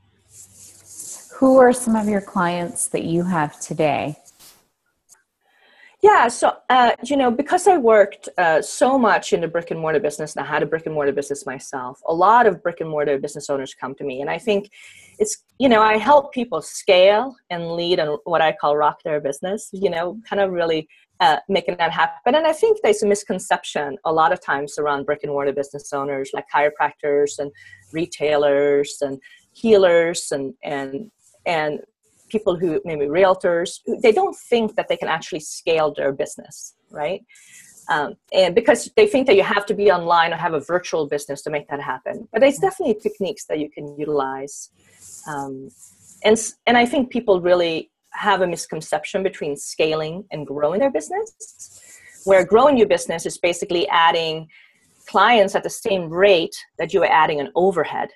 Who 1.39 1.59
are 1.59 1.73
some 1.73 1.95
of 1.95 2.09
your 2.09 2.21
clients 2.21 2.89
that 2.89 3.05
you 3.05 3.23
have 3.23 3.61
today? 3.61 4.17
Yeah, 6.03 6.27
so 6.27 6.57
uh, 6.69 6.93
you 7.05 7.17
know, 7.17 7.31
because 7.31 7.69
I 7.69 7.77
worked 7.79 8.29
uh, 8.37 8.61
so 8.61 8.99
much 8.99 9.33
in 9.33 9.41
the 9.41 9.47
brick 9.47 9.71
and 9.71 9.79
mortar 9.79 10.01
business, 10.01 10.35
and 10.35 10.45
I 10.45 10.49
had 10.49 10.65
a 10.65 10.67
brick 10.67 10.85
and 10.87 10.95
mortar 10.95 11.13
business 11.13 11.47
myself. 11.47 12.01
A 12.09 12.13
lot 12.13 12.49
of 12.49 12.61
brick 12.61 12.81
and 12.81 12.91
mortar 12.91 13.19
business 13.19 13.49
owners 13.49 13.73
come 13.73 13.95
to 13.95 14.05
me, 14.05 14.21
and 14.21 14.29
I 14.29 14.37
think 14.37 14.69
it's 15.21 15.45
you 15.61 15.69
know 15.69 15.81
I 15.81 15.99
help 15.99 16.33
people 16.33 16.61
scale 16.61 17.37
and 17.51 17.77
lead 17.77 18.01
on 18.01 18.19
what 18.25 18.41
I 18.41 18.51
call 18.51 18.77
rock 18.77 18.99
their 19.05 19.21
business. 19.21 19.69
You 19.73 19.91
know, 19.91 20.21
kind 20.29 20.43
of 20.43 20.51
really 20.51 20.89
uh, 21.21 21.37
making 21.49 21.77
that 21.77 21.93
happen. 21.93 22.35
And 22.35 22.49
I 22.49 22.53
think 22.53 22.79
there's 22.83 23.05
a 23.05 23.07
misconception 23.07 23.97
a 24.05 24.13
lot 24.13 24.33
of 24.33 24.45
times 24.45 24.79
around 24.79 25.07
brick 25.07 25.21
and 25.23 25.31
mortar 25.31 25.53
business 25.53 25.93
owners, 25.93 26.31
like 26.35 26.47
chiropractors 26.53 27.39
and 27.39 27.53
retailers 27.93 28.97
and 29.03 29.21
healers 29.53 30.33
and 30.33 30.53
and 30.65 31.13
and 31.47 31.79
people 32.35 32.57
who 32.57 32.81
maybe 32.85 33.07
realtors 33.07 33.71
they 34.03 34.13
don't 34.21 34.37
think 34.51 34.75
that 34.77 34.89
they 34.89 34.97
can 34.97 35.09
actually 35.17 35.41
scale 35.41 35.89
their 35.97 36.13
business 36.13 36.75
right? 36.91 37.23
Um, 37.91 38.15
and 38.33 38.55
because 38.55 38.91
they 38.97 39.09
think 39.09 39.27
that 39.27 39.35
you 39.35 39.43
have 39.43 39.67
to 39.67 39.75
be 39.75 39.91
online 39.91 40.33
or 40.33 40.37
have 40.37 40.55
a 40.55 40.61
virtual 40.61 41.09
business 41.09 41.43
to 41.43 41.51
make 41.51 41.67
that 41.69 41.81
happen. 41.81 42.29
But 42.31 42.41
there's 42.41 42.59
definitely 42.59 42.95
techniques 43.03 43.47
that 43.47 43.59
you 43.59 43.69
can 43.71 43.99
utilize. 43.99 44.71
Um, 45.27 45.69
and 46.25 46.39
and 46.67 46.77
i 46.77 46.87
think 46.87 47.11
people 47.11 47.41
really 47.41 47.91
have 48.13 48.43
a 48.43 48.47
misconception 48.47 49.23
between 49.23 49.57
scaling 49.57 50.25
and 50.31 50.47
growing 50.47 50.81
their 50.81 50.91
business 50.91 51.99
where 52.25 52.45
growing 52.45 52.77
your 52.77 52.87
business 52.87 53.27
is 53.27 53.39
basically 53.39 53.89
adding 53.89 54.47
clients 55.07 55.55
at 55.55 55.63
the 55.63 55.71
same 55.71 56.09
rate 56.09 56.55
that 56.79 56.93
you 56.93 57.03
are 57.03 57.11
adding 57.11 57.41
an 57.41 57.51
overhead 57.55 58.09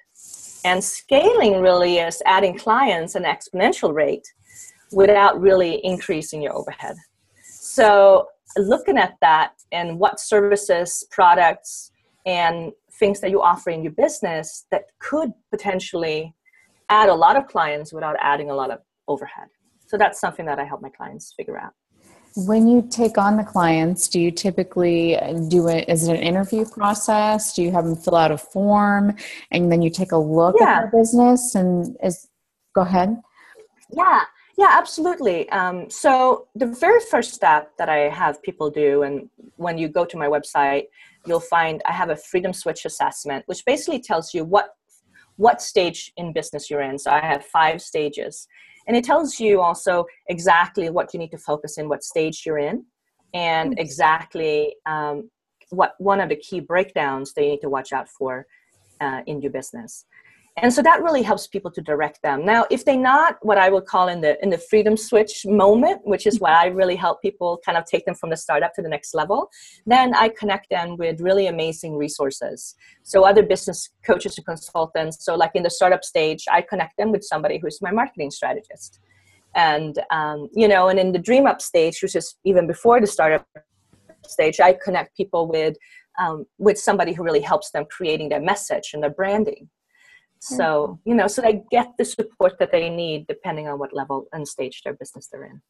and 0.66 0.82
scaling 0.82 1.60
really 1.60 1.98
is 1.98 2.20
adding 2.26 2.58
clients 2.58 3.14
at 3.14 3.24
an 3.24 3.32
exponential 3.32 3.94
rate 3.94 4.26
without 4.90 5.40
really 5.40 5.80
increasing 5.84 6.42
your 6.42 6.54
overhead. 6.54 6.96
So, 7.44 8.26
looking 8.58 8.98
at 8.98 9.14
that 9.20 9.52
and 9.70 9.98
what 10.00 10.18
services, 10.18 11.06
products, 11.12 11.92
and 12.26 12.72
things 12.98 13.20
that 13.20 13.30
you 13.30 13.40
offer 13.42 13.70
in 13.70 13.84
your 13.84 13.92
business 13.92 14.66
that 14.72 14.84
could 14.98 15.30
potentially 15.52 16.34
add 16.88 17.08
a 17.10 17.14
lot 17.14 17.36
of 17.36 17.46
clients 17.46 17.92
without 17.92 18.16
adding 18.20 18.50
a 18.50 18.54
lot 18.54 18.72
of 18.72 18.80
overhead. 19.06 19.46
So, 19.86 19.96
that's 19.96 20.20
something 20.20 20.46
that 20.46 20.58
I 20.58 20.64
help 20.64 20.82
my 20.82 20.90
clients 20.90 21.32
figure 21.36 21.58
out. 21.58 21.74
When 22.36 22.68
you 22.68 22.86
take 22.90 23.16
on 23.16 23.38
the 23.38 23.44
clients, 23.44 24.08
do 24.08 24.20
you 24.20 24.30
typically 24.30 25.18
do 25.48 25.68
it? 25.68 25.88
Is 25.88 26.06
it 26.06 26.16
an 26.16 26.22
interview 26.22 26.66
process? 26.66 27.54
Do 27.54 27.62
you 27.62 27.72
have 27.72 27.84
them 27.84 27.96
fill 27.96 28.14
out 28.14 28.30
a 28.30 28.36
form 28.36 29.16
and 29.50 29.72
then 29.72 29.80
you 29.80 29.88
take 29.88 30.12
a 30.12 30.18
look 30.18 30.56
yeah. 30.60 30.66
at 30.66 30.80
their 30.92 31.00
business? 31.00 31.54
And 31.54 31.96
is 32.02 32.28
go 32.74 32.82
ahead. 32.82 33.16
Yeah, 33.90 34.24
yeah, 34.58 34.68
absolutely. 34.70 35.48
Um, 35.48 35.88
so 35.88 36.48
the 36.54 36.66
very 36.66 37.00
first 37.10 37.32
step 37.32 37.72
that 37.78 37.88
I 37.88 38.08
have 38.10 38.42
people 38.42 38.70
do, 38.70 39.02
and 39.02 39.30
when 39.56 39.78
you 39.78 39.88
go 39.88 40.04
to 40.04 40.16
my 40.16 40.26
website, 40.26 40.84
you'll 41.26 41.40
find 41.40 41.82
I 41.86 41.92
have 41.92 42.10
a 42.10 42.16
freedom 42.16 42.52
switch 42.52 42.84
assessment, 42.84 43.44
which 43.46 43.64
basically 43.64 44.00
tells 44.00 44.34
you 44.34 44.44
what 44.44 44.74
what 45.36 45.60
stage 45.60 46.12
in 46.16 46.32
business 46.32 46.70
you're 46.70 46.80
in. 46.80 46.98
So 46.98 47.10
I 47.10 47.20
have 47.20 47.44
five 47.44 47.82
stages. 47.82 48.48
And 48.86 48.96
it 48.96 49.04
tells 49.04 49.40
you 49.40 49.60
also 49.60 50.06
exactly 50.28 50.90
what 50.90 51.12
you 51.12 51.18
need 51.18 51.30
to 51.30 51.38
focus 51.38 51.78
in, 51.78 51.88
what 51.88 52.04
stage 52.04 52.44
you're 52.46 52.58
in, 52.58 52.84
and 53.34 53.72
mm-hmm. 53.72 53.78
exactly 53.78 54.76
um, 54.86 55.30
what 55.70 55.94
one 55.98 56.20
of 56.20 56.28
the 56.28 56.36
key 56.36 56.60
breakdowns 56.60 57.32
that 57.34 57.42
you 57.42 57.50
need 57.50 57.60
to 57.60 57.68
watch 57.68 57.92
out 57.92 58.08
for 58.08 58.46
uh, 59.00 59.20
in 59.26 59.40
your 59.42 59.50
business. 59.50 60.04
And 60.58 60.72
so 60.72 60.80
that 60.80 61.02
really 61.02 61.22
helps 61.22 61.46
people 61.46 61.70
to 61.70 61.82
direct 61.82 62.22
them. 62.22 62.46
Now 62.46 62.64
if 62.70 62.84
they're 62.84 62.96
not 62.96 63.36
what 63.42 63.58
i 63.58 63.68
would 63.68 63.86
call 63.86 64.08
in 64.08 64.20
the 64.20 64.42
in 64.42 64.50
the 64.50 64.58
freedom 64.58 64.96
switch 64.96 65.44
moment 65.44 66.00
which 66.04 66.26
is 66.26 66.40
why 66.40 66.52
i 66.52 66.66
really 66.66 66.96
help 66.96 67.20
people 67.20 67.60
kind 67.64 67.76
of 67.76 67.84
take 67.84 68.04
them 68.06 68.14
from 68.14 68.30
the 68.30 68.36
startup 68.36 68.72
to 68.74 68.82
the 68.82 68.88
next 68.88 69.14
level 69.14 69.50
then 69.86 70.14
i 70.14 70.28
connect 70.28 70.70
them 70.70 70.96
with 70.96 71.20
really 71.20 71.46
amazing 71.46 71.96
resources. 71.96 72.74
So 73.02 73.24
other 73.24 73.42
business 73.42 73.90
coaches 74.04 74.36
and 74.38 74.46
consultants 74.46 75.24
so 75.24 75.34
like 75.34 75.52
in 75.54 75.62
the 75.62 75.70
startup 75.70 76.04
stage 76.04 76.44
i 76.50 76.60
connect 76.62 76.96
them 76.96 77.12
with 77.12 77.24
somebody 77.24 77.58
who's 77.58 77.80
my 77.82 77.90
marketing 77.90 78.30
strategist. 78.30 79.00
And 79.54 79.98
um, 80.10 80.48
you 80.52 80.68
know 80.68 80.88
and 80.88 80.98
in 80.98 81.12
the 81.12 81.18
dream 81.18 81.46
up 81.46 81.60
stage 81.60 82.02
which 82.02 82.16
is 82.16 82.34
even 82.44 82.66
before 82.66 83.00
the 83.00 83.06
startup 83.06 83.46
stage 84.26 84.60
i 84.60 84.72
connect 84.72 85.16
people 85.16 85.48
with 85.48 85.76
um, 86.18 86.46
with 86.58 86.78
somebody 86.78 87.12
who 87.12 87.22
really 87.22 87.40
helps 87.52 87.70
them 87.70 87.84
creating 87.96 88.28
their 88.30 88.40
message 88.40 88.90
and 88.94 89.02
their 89.02 89.10
branding 89.20 89.68
so, 90.46 91.00
you 91.04 91.14
know, 91.14 91.26
so 91.26 91.42
they 91.42 91.62
get 91.70 91.88
the 91.98 92.04
support 92.04 92.58
that 92.58 92.70
they 92.70 92.88
need 92.88 93.26
depending 93.26 93.66
on 93.68 93.78
what 93.78 93.92
level 93.92 94.26
and 94.32 94.46
stage 94.46 94.82
their 94.82 94.94
business 94.94 95.28
they're 95.30 95.44
in. 95.44 95.60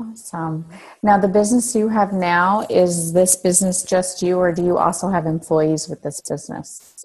Awesome. 0.00 0.66
Now, 1.02 1.18
the 1.18 1.28
business 1.28 1.74
you 1.76 1.88
have 1.88 2.12
now, 2.12 2.66
is 2.68 3.12
this 3.12 3.36
business 3.36 3.84
just 3.84 4.22
you, 4.22 4.38
or 4.38 4.52
do 4.52 4.64
you 4.64 4.76
also 4.76 5.08
have 5.08 5.26
employees 5.26 5.88
with 5.88 6.02
this 6.02 6.20
business? 6.28 6.96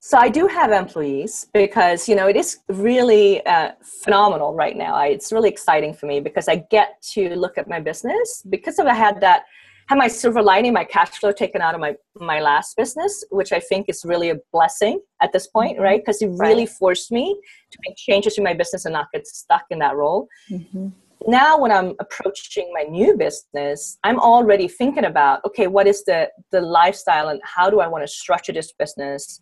So 0.00 0.18
I 0.18 0.28
do 0.28 0.48
have 0.48 0.72
employees 0.72 1.46
because 1.54 2.08
you 2.08 2.16
know 2.16 2.26
it 2.26 2.34
is 2.34 2.58
really 2.68 3.46
uh, 3.46 3.70
phenomenal 4.02 4.52
right 4.52 4.76
now. 4.76 4.94
I, 4.94 5.06
it's 5.06 5.30
really 5.30 5.48
exciting 5.48 5.94
for 5.94 6.06
me 6.06 6.18
because 6.18 6.48
I 6.48 6.56
get 6.56 7.00
to 7.12 7.36
look 7.36 7.56
at 7.56 7.68
my 7.68 7.78
business 7.78 8.42
because 8.50 8.80
of 8.80 8.86
I 8.86 8.94
had 8.94 9.20
that 9.20 9.44
had 9.88 9.98
my 9.98 10.08
silver 10.08 10.42
lining, 10.42 10.72
my 10.72 10.84
cash 10.84 11.10
flow 11.10 11.32
taken 11.32 11.60
out 11.60 11.74
of 11.74 11.80
my 11.80 11.94
my 12.16 12.40
last 12.40 12.76
business, 12.76 13.24
which 13.30 13.52
I 13.52 13.60
think 13.60 13.86
is 13.88 14.04
really 14.04 14.30
a 14.30 14.36
blessing 14.52 15.00
at 15.20 15.32
this 15.32 15.46
point, 15.46 15.74
mm-hmm. 15.74 15.84
right? 15.84 16.00
Because 16.00 16.22
it 16.22 16.28
really 16.28 16.66
right. 16.66 16.68
forced 16.68 17.10
me 17.10 17.38
to 17.70 17.78
make 17.86 17.96
changes 17.96 18.38
in 18.38 18.44
my 18.44 18.54
business 18.54 18.84
and 18.84 18.92
not 18.92 19.08
get 19.12 19.26
stuck 19.26 19.64
in 19.70 19.78
that 19.80 19.96
role. 19.96 20.28
Mm-hmm. 20.50 20.88
Now, 21.26 21.58
when 21.58 21.70
I'm 21.70 21.94
approaching 22.00 22.70
my 22.74 22.82
new 22.82 23.16
business, 23.16 23.98
I'm 24.02 24.18
already 24.18 24.68
thinking 24.68 25.04
about 25.04 25.44
okay, 25.46 25.66
what 25.66 25.86
is 25.86 26.04
the 26.04 26.30
the 26.50 26.60
lifestyle 26.60 27.28
and 27.28 27.40
how 27.44 27.70
do 27.70 27.80
I 27.80 27.88
want 27.88 28.02
to 28.04 28.08
structure 28.08 28.52
this 28.52 28.72
business 28.72 29.40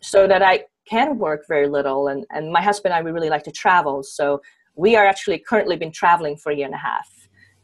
so 0.00 0.26
that 0.26 0.42
I 0.42 0.64
can 0.88 1.18
work 1.18 1.44
very 1.48 1.68
little. 1.68 2.08
And 2.08 2.26
and 2.30 2.52
my 2.52 2.62
husband 2.62 2.94
and 2.94 3.00
I 3.00 3.04
we 3.04 3.12
really 3.12 3.30
like 3.30 3.44
to 3.44 3.52
travel, 3.52 4.02
so 4.02 4.40
we 4.74 4.96
are 4.96 5.06
actually 5.06 5.38
currently 5.38 5.76
been 5.76 5.92
traveling 5.92 6.36
for 6.36 6.52
a 6.52 6.56
year 6.56 6.66
and 6.66 6.74
a 6.74 6.78
half, 6.78 7.08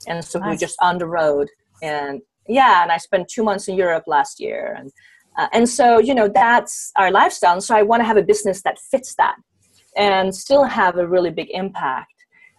and 0.07 0.25
so 0.25 0.39
nice. 0.39 0.49
we're 0.49 0.67
just 0.67 0.77
on 0.81 0.99
the 0.99 1.07
road 1.07 1.49
and 1.83 2.21
yeah 2.49 2.83
and 2.83 2.93
i 2.93 2.97
spent 2.97 3.29
two 3.29 3.43
months 3.43 3.69
in 3.69 3.77
europe 3.77 4.05
last 4.07 4.41
year. 4.41 4.77
And 4.79 4.91
uh, 5.39 5.49
and 5.53 5.69
so 5.69 5.99
you 5.99 6.15
know 6.15 6.29
that's 6.29 6.93
our 6.97 7.11
lifestyle. 7.11 7.55
And 7.55 7.63
so 7.63 7.75
i 7.77 7.83
want 7.83 8.01
to 8.01 8.05
have 8.05 8.17
a 8.17 8.23
business 8.23 8.63
that 8.63 8.79
fits 8.79 9.15
that 9.17 9.37
and 9.97 10.35
still 10.35 10.65
have 10.65 10.97
a 10.99 11.07
really 11.07 11.31
big 11.31 11.51
impact. 11.51 12.13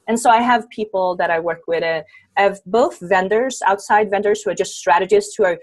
And 0.08 0.20
so 0.20 0.30
i 0.30 0.42
have 0.42 0.70
people 0.70 1.16
that 1.18 1.30
i 1.30 1.40
work 1.40 1.62
with. 1.68 1.84
Uh, 1.84 2.04
i 2.38 2.42
have 2.42 2.60
both 2.66 2.98
vendors 3.02 3.62
outside 3.66 4.10
vendors 4.10 4.42
who 4.42 4.52
are 4.52 4.56
just 4.56 4.78
strategists 4.78 5.36
who 5.36 5.44
are 5.44 5.58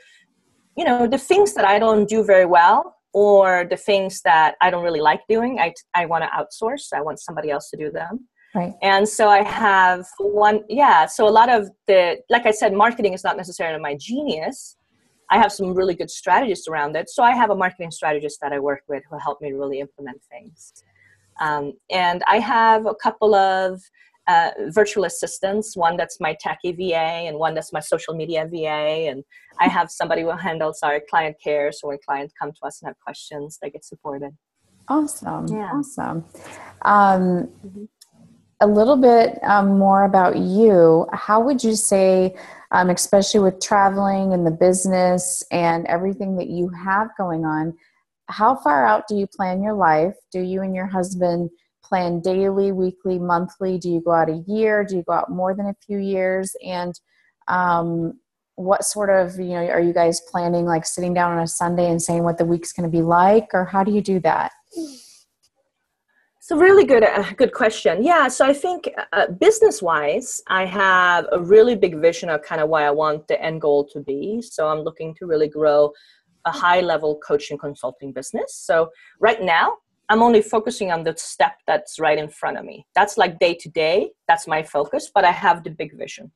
you 0.77 0.85
know 0.85 1.07
the 1.07 1.19
things 1.19 1.55
that 1.55 1.65
i 1.65 1.79
don't 1.79 2.09
do 2.09 2.25
very 2.25 2.47
well 2.47 2.97
or 3.13 3.65
the 3.71 3.77
things 3.77 4.21
that 4.23 4.57
i 4.61 4.71
don't 4.71 4.83
really 4.83 5.01
like 5.01 5.21
doing 5.29 5.61
i, 5.61 5.73
I 5.95 6.07
want 6.07 6.25
to 6.25 6.31
outsource. 6.39 6.93
I 6.93 7.01
want 7.01 7.21
somebody 7.21 7.51
else 7.51 7.71
to 7.71 7.77
do 7.77 7.91
them 7.91 8.29
Right. 8.55 8.75
And 8.83 9.09
so 9.09 9.29
I 9.29 9.43
have 9.43 10.07
one, 10.19 10.63
yeah. 10.69 11.07
So 11.07 11.29
a 11.29 11.31
lot 11.31 11.49
of 11.49 11.71
the, 11.89 12.19
like 12.31 12.47
I 12.47 12.53
said, 12.53 12.73
marketing 12.73 13.13
is 13.13 13.25
not 13.25 13.37
necessarily 13.37 13.81
my 13.81 13.97
genius. 13.97 14.77
I 15.31 15.39
have 15.39 15.51
some 15.51 15.75
really 15.75 15.95
good 15.95 16.11
strategists 16.11 16.69
around 16.69 16.95
it. 16.95 17.11
So 17.11 17.25
I 17.25 17.33
have 17.33 17.51
a 17.51 17.57
marketing 17.57 17.91
strategist 17.91 18.39
that 18.43 18.53
I 18.53 18.61
work 18.61 18.83
with 18.89 19.03
who 19.11 19.19
help 19.19 19.41
me 19.41 19.53
really 19.53 19.81
implement 19.81 20.23
things. 20.31 20.73
Um, 21.41 21.73
and 21.91 22.23
I 22.29 22.39
have 22.39 22.87
a 22.87 22.95
couple 22.95 23.35
of 23.35 23.83
uh, 24.29 24.51
virtual 24.69 25.05
assistants, 25.05 25.77
one 25.77 25.97
that's 25.97 26.21
my 26.21 26.37
techie 26.45 26.77
VA 26.77 27.27
and 27.27 27.37
one 27.37 27.55
that's 27.55 27.73
my 27.73 27.81
social 27.81 28.15
media 28.15 28.47
VA. 28.49 29.09
And 29.11 29.25
I 29.59 29.67
have 29.67 29.91
somebody 29.91 30.23
who 30.23 30.31
handles 30.31 30.79
our 30.85 31.01
client 31.11 31.37
care. 31.43 31.73
So 31.73 31.89
when 31.89 31.99
clients 32.07 32.33
come 32.41 32.53
to 32.53 32.67
us 32.67 32.81
and 32.81 32.89
have 32.89 33.01
questions, 33.01 33.59
they 33.61 33.71
get 33.71 33.85
supported. 33.85 34.31
Awesome. 34.87 35.49
Yeah. 35.49 35.73
Awesome. 35.75 36.25
Um, 36.83 37.49
mm-hmm 37.67 37.85
a 38.61 38.67
little 38.67 38.97
bit 38.97 39.39
um, 39.43 39.79
more 39.79 40.05
about 40.05 40.37
you. 40.37 41.07
How 41.13 41.41
would 41.41 41.63
you 41.63 41.75
say, 41.75 42.35
um, 42.71 42.91
especially 42.91 43.41
with 43.41 43.61
traveling 43.61 44.33
and 44.33 44.47
the 44.47 44.51
business 44.51 45.43
and 45.51 45.87
everything 45.87 46.37
that 46.37 46.49
you 46.49 46.69
have 46.69 47.09
going 47.19 47.45
on, 47.45 47.75
how 48.29 48.55
far 48.55 48.87
out 48.87 49.07
do 49.09 49.17
you 49.17 49.27
plan 49.27 49.63
your 49.63 49.75
life? 49.75 50.15
Do 50.33 50.41
you 50.41 50.63
and 50.63 50.75
your 50.75 50.87
husband 50.87 51.51
plan 51.85 52.21
daily, 52.21 52.73
weekly, 52.73 53.19
monthly? 53.19 53.79
Do 53.79 53.91
you 53.91 54.01
go 54.01 54.13
out 54.13 54.31
a 54.31 54.43
year? 54.47 54.85
Do 54.85 54.97
you 54.97 55.03
go 55.03 55.13
out 55.13 55.31
more 55.31 55.55
than 55.55 55.67
a 55.67 55.77
few 55.87 55.99
years? 55.99 56.57
And 56.65 56.99
um, 57.49 58.19
what 58.57 58.85
sort 58.85 59.11
of, 59.11 59.39
you 59.39 59.51
know, 59.51 59.67
are 59.67 59.81
you 59.81 59.93
guys 59.93 60.21
planning 60.31 60.65
like 60.65 60.87
sitting 60.87 61.13
down 61.13 61.33
on 61.33 61.43
a 61.43 61.47
Sunday 61.47 61.91
and 61.91 62.01
saying 62.01 62.23
what 62.23 62.39
the 62.39 62.45
week's 62.45 62.73
going 62.73 62.91
to 62.91 62.97
be 62.97 63.03
like, 63.03 63.49
or 63.53 63.65
how 63.65 63.85
do 63.85 63.93
you 63.93 64.01
do 64.01 64.21
that? 64.21 64.53
So 66.47 66.59
really 66.59 66.85
good, 66.85 67.03
uh, 67.03 67.25
good 67.39 67.55
question. 67.55 68.05
Yeah, 68.05 68.29
so 68.29 68.45
I 68.45 68.53
think 68.53 68.91
uh, 69.15 69.29
business-wise, 69.29 70.43
I 70.47 70.67
have 70.67 71.25
a 71.33 71.41
really 71.41 71.75
big 71.75 72.03
vision 72.03 72.29
of 72.29 72.43
kind 72.43 72.61
of 72.61 72.69
why 72.69 72.85
I 72.85 72.91
want 72.91 73.27
the 73.29 73.43
end 73.43 73.63
goal 73.63 73.89
to 73.95 74.01
be. 74.01 74.43
So 74.43 74.69
I'm 74.69 74.81
looking 74.81 75.15
to 75.15 75.25
really 75.25 75.49
grow 75.49 75.91
a 76.45 76.51
high-level 76.51 77.21
coaching 77.27 77.57
consulting 77.57 78.13
business. 78.13 78.55
So 78.57 78.91
right 79.21 79.41
now, 79.41 79.79
I'm 80.11 80.23
only 80.23 80.43
focusing 80.43 80.93
on 80.93 81.03
the 81.03 81.15
step 81.17 81.55
that's 81.67 81.99
right 81.99 82.19
in 82.19 82.29
front 82.29 82.59
of 82.59 82.67
me. 82.67 82.87
That's 82.95 83.17
like 83.17 83.39
day 83.39 83.55
to 83.55 83.71
day. 83.71 84.11
That's 84.29 84.47
my 84.47 84.63
focus, 84.63 85.11
but 85.15 85.25
I 85.25 85.31
have 85.31 85.65
the 85.65 85.71
big 85.71 85.97
vision. 85.97 86.31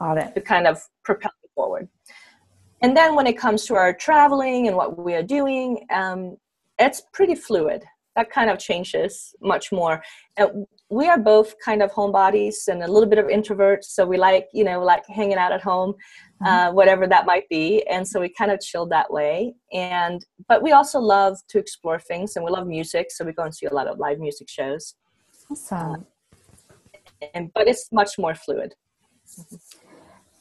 Got 0.00 0.18
it. 0.18 0.34
To 0.34 0.40
kind 0.40 0.66
of 0.66 0.82
propel 1.04 1.30
me 1.44 1.48
forward. 1.54 1.88
And 2.82 2.96
then 2.96 3.14
when 3.14 3.28
it 3.28 3.38
comes 3.38 3.66
to 3.66 3.76
our 3.76 3.92
traveling 3.92 4.66
and 4.66 4.76
what 4.76 4.98
we 4.98 5.14
are 5.14 5.22
doing, 5.22 5.86
um, 5.92 6.38
it's 6.76 7.02
pretty 7.12 7.36
fluid 7.36 7.84
that 8.16 8.30
kind 8.30 8.50
of 8.50 8.58
changes 8.58 9.34
much 9.40 9.72
more. 9.72 10.02
And 10.36 10.66
we 10.90 11.08
are 11.08 11.18
both 11.18 11.54
kind 11.64 11.82
of 11.82 11.90
homebodies 11.92 12.68
and 12.68 12.82
a 12.82 12.90
little 12.90 13.08
bit 13.08 13.18
of 13.18 13.26
introverts, 13.26 13.84
so 13.84 14.06
we 14.06 14.16
like 14.16 14.46
you 14.52 14.64
know 14.64 14.82
like 14.82 15.04
hanging 15.06 15.38
out 15.38 15.52
at 15.52 15.62
home, 15.62 15.92
mm-hmm. 15.92 16.46
uh, 16.46 16.72
whatever 16.72 17.06
that 17.06 17.26
might 17.26 17.48
be. 17.48 17.86
And 17.88 18.06
so 18.06 18.20
we 18.20 18.28
kind 18.28 18.50
of 18.50 18.60
chill 18.60 18.86
that 18.86 19.12
way. 19.12 19.54
And 19.72 20.24
but 20.48 20.62
we 20.62 20.72
also 20.72 21.00
love 21.00 21.38
to 21.48 21.58
explore 21.58 21.98
things, 21.98 22.36
and 22.36 22.44
we 22.44 22.50
love 22.50 22.66
music, 22.66 23.10
so 23.10 23.24
we 23.24 23.32
go 23.32 23.42
and 23.44 23.54
see 23.54 23.66
a 23.66 23.74
lot 23.74 23.86
of 23.86 23.98
live 23.98 24.18
music 24.18 24.48
shows. 24.48 24.94
Awesome. 25.50 25.78
Uh, 25.78 25.96
and 27.34 27.52
but 27.54 27.66
it's 27.68 27.90
much 27.92 28.18
more 28.18 28.34
fluid. 28.34 28.74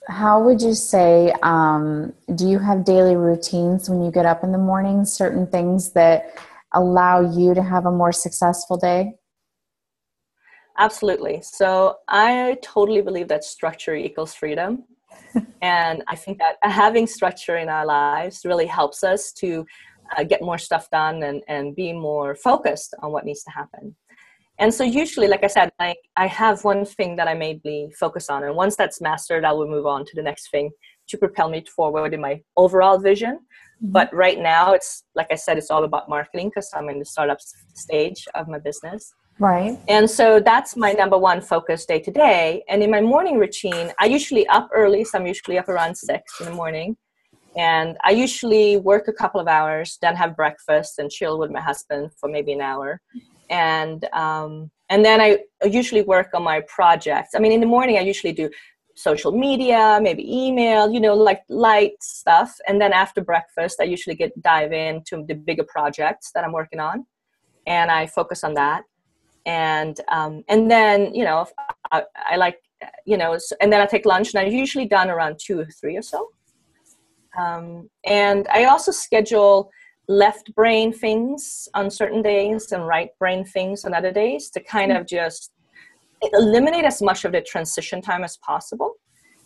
How 0.10 0.42
would 0.42 0.62
you 0.62 0.74
say, 0.74 1.34
um, 1.44 2.12
do 2.36 2.46
you 2.48 2.60
have 2.60 2.84
daily 2.84 3.16
routines 3.16 3.90
when 3.90 4.04
you 4.04 4.12
get 4.12 4.26
up 4.26 4.44
in 4.44 4.52
the 4.52 4.58
morning? 4.58 5.06
Certain 5.06 5.48
things 5.48 5.92
that 5.92 6.38
allow 6.74 7.22
you 7.22 7.54
to 7.54 7.64
have 7.64 7.86
a 7.86 7.92
more 7.92 8.12
successful 8.12 8.78
day? 8.78 9.14
Absolutely. 10.78 11.42
So 11.44 11.98
I 12.08 12.58
totally 12.64 13.02
believe 13.02 13.28
that 13.28 13.44
structure 13.44 13.96
equals 13.96 14.34
freedom. 14.34 14.84
and 15.62 16.04
I 16.08 16.16
think 16.16 16.40
that 16.40 16.56
having 16.64 17.06
structure 17.06 17.58
in 17.58 17.70
our 17.70 17.86
lives 17.86 18.42
really 18.44 18.66
helps 18.66 19.04
us 19.04 19.32
to 19.34 19.66
uh, 20.18 20.24
get 20.24 20.42
more 20.42 20.58
stuff 20.58 20.90
done 20.90 21.24
and, 21.24 21.44
and 21.48 21.76
be 21.76 21.94
more 21.94 22.36
focused 22.36 22.96
on 23.02 23.12
what 23.12 23.26
needs 23.26 23.44
to 23.44 23.52
happen. 23.52 23.96
And 24.60 24.74
so 24.74 24.84
usually, 24.84 25.28
like 25.28 25.44
I 25.44 25.48
said, 25.48 25.72
I, 25.80 25.96
I 26.16 26.28
have 26.28 26.64
one 26.64 26.86
thing 26.86 27.16
that 27.16 27.28
I 27.28 27.34
mainly 27.34 27.92
focus 28.00 28.30
on. 28.30 28.44
And 28.44 28.56
once 28.56 28.76
that's 28.76 29.02
mastered, 29.02 29.46
I 29.46 29.52
will 29.52 29.68
move 29.68 29.86
on 29.86 30.06
to 30.06 30.12
the 30.16 30.22
next 30.22 30.52
thing 30.52 30.72
to 31.08 31.18
propel 31.18 31.50
me 31.50 31.63
forward 31.66 32.13
in 32.13 32.22
my 32.22 32.42
overall 32.58 32.98
vision. 32.98 33.36
Mm-hmm. 33.36 33.92
But 33.92 34.13
right 34.13 34.39
now, 34.39 34.74
it's 34.74 35.04
like 35.16 35.28
I 35.32 35.36
said, 35.36 35.58
it's 35.58 35.72
all 35.72 35.84
about 35.84 36.10
marketing 36.10 36.50
because 36.50 36.70
I'm 36.74 36.89
in 36.89 37.00
the 37.00 37.06
startup 37.06 37.39
stage 37.74 38.26
of 38.36 38.48
my 38.48 38.60
business. 38.60 39.13
Right. 39.39 39.78
And 39.88 40.10
so 40.10 40.39
that's 40.39 40.76
my 40.76 40.92
number 40.92 41.18
one 41.18 41.42
focus 41.42 41.86
day 41.86 42.00
to 42.00 42.12
day. 42.12 42.63
And 42.70 42.84
in 42.84 42.92
my 42.92 43.02
morning 43.02 43.39
routine, 43.39 43.92
I 44.00 44.06
usually 44.06 44.46
up 44.48 44.70
early, 44.74 45.04
so 45.04 45.18
I'm 45.18 45.26
usually 45.26 45.58
up 45.58 45.70
around 45.70 45.98
six 45.98 46.39
in 46.39 46.46
the 46.46 46.54
morning. 46.54 46.96
And 47.56 47.98
I 48.04 48.12
usually 48.12 48.78
work 48.78 49.08
a 49.08 49.13
couple 49.13 49.39
of 49.39 49.48
hours, 49.48 49.98
then 50.02 50.16
have 50.16 50.36
breakfast 50.36 51.00
and 51.00 51.10
chill 51.10 51.38
with 51.38 51.52
my 51.52 51.62
husband 51.62 52.12
for 52.20 52.30
maybe 52.30 52.54
an 52.54 52.62
hour. 52.62 53.02
And 53.50 54.06
um, 54.13 54.72
and 54.89 55.04
then 55.04 55.22
I 55.22 55.39
usually 55.66 56.04
work 56.04 56.30
on 56.34 56.44
my 56.44 56.62
projects. 56.68 57.32
I 57.36 57.39
mean, 57.39 57.52
in 57.52 57.60
the 57.60 57.66
morning, 57.66 57.98
I 57.98 58.02
usually 58.02 58.34
do 58.34 58.50
social 58.96 59.32
media, 59.32 60.00
maybe 60.02 60.24
email, 60.32 60.92
you 60.92 61.00
know, 61.00 61.16
like 61.16 61.42
light 61.50 62.02
stuff. 62.02 62.56
And 62.68 62.80
then 62.80 62.94
after 62.94 63.22
breakfast, 63.22 63.78
I 63.82 63.86
usually 63.86 64.16
get 64.16 64.40
dive 64.42 64.72
into 64.72 65.26
the 65.28 65.36
bigger 65.36 65.64
projects 65.64 66.32
that 66.34 66.44
I'm 66.44 66.52
working 66.52 66.80
on, 66.80 67.06
and 67.66 67.92
I 67.92 68.08
focus 68.08 68.44
on 68.44 68.54
that. 68.56 68.84
And 69.46 70.00
um, 70.10 70.44
and 70.48 70.70
then 70.70 71.14
you 71.14 71.24
know, 71.24 71.46
I, 71.92 72.04
I 72.16 72.36
like 72.38 72.60
you 73.06 73.18
know, 73.18 73.38
and 73.62 73.72
then 73.72 73.82
I 73.82 73.86
take 73.86 74.06
lunch, 74.06 74.34
and 74.34 74.46
I'm 74.46 74.52
usually 74.52 74.86
done 74.86 75.10
around 75.10 75.40
two 75.40 75.60
or 75.60 75.66
three 75.66 75.98
or 75.98 76.02
so. 76.02 76.30
Um, 77.38 77.90
and 78.06 78.48
I 78.50 78.66
also 78.66 78.92
schedule 78.92 79.72
left 80.08 80.54
brain 80.54 80.92
things 80.92 81.68
on 81.74 81.90
certain 81.90 82.22
days 82.22 82.72
and 82.72 82.86
right 82.86 83.10
brain 83.20 83.46
things 83.46 83.86
on 83.86 83.94
other 83.94 84.12
days 84.12 84.50
to 84.50 84.60
kind 84.60 84.92
of 84.92 85.08
just 85.08 85.52
eliminate 86.34 86.86
as 86.86 87.02
much 87.02 87.26
of 87.26 87.32
the 87.32 87.42
transition 87.42 88.02
time 88.02 88.24
as 88.24 88.38
possible 88.38 88.96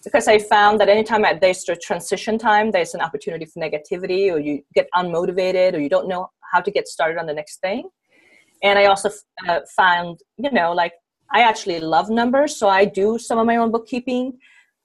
because 0.04 0.28
I 0.28 0.40
found 0.40 0.80
that 0.80 0.90
anytime 0.90 1.26
there's 1.42 1.68
a 1.68 1.76
transition 1.76 2.38
time, 2.38 2.72
there's 2.72 2.94
an 2.94 3.02
opportunity 3.02 3.46
for 3.46 3.60
negativity, 3.60 4.32
or 4.32 4.40
you 4.40 4.62
get 4.74 4.88
unmotivated, 4.96 5.74
or 5.74 5.80
you 5.80 5.90
don't 5.90 6.08
know 6.08 6.30
how 6.52 6.62
to 6.62 6.72
get 6.72 6.88
started 6.88 7.20
on 7.20 7.26
the 7.26 7.34
next 7.34 7.60
thing. 7.60 7.90
And 8.64 8.80
I 8.80 8.86
also 8.86 9.10
uh, 9.48 9.60
found, 9.76 10.20
you 10.38 10.52
know, 10.52 10.72
like 10.72 10.94
I 11.34 11.42
actually 11.42 11.80
love 11.80 12.10
numbers, 12.10 12.56
so 12.56 12.70
I 12.70 12.86
do 12.86 13.20
some 13.20 13.38
of 13.38 13.46
my 13.46 13.58
own 13.58 13.72
bookkeeping 13.72 14.38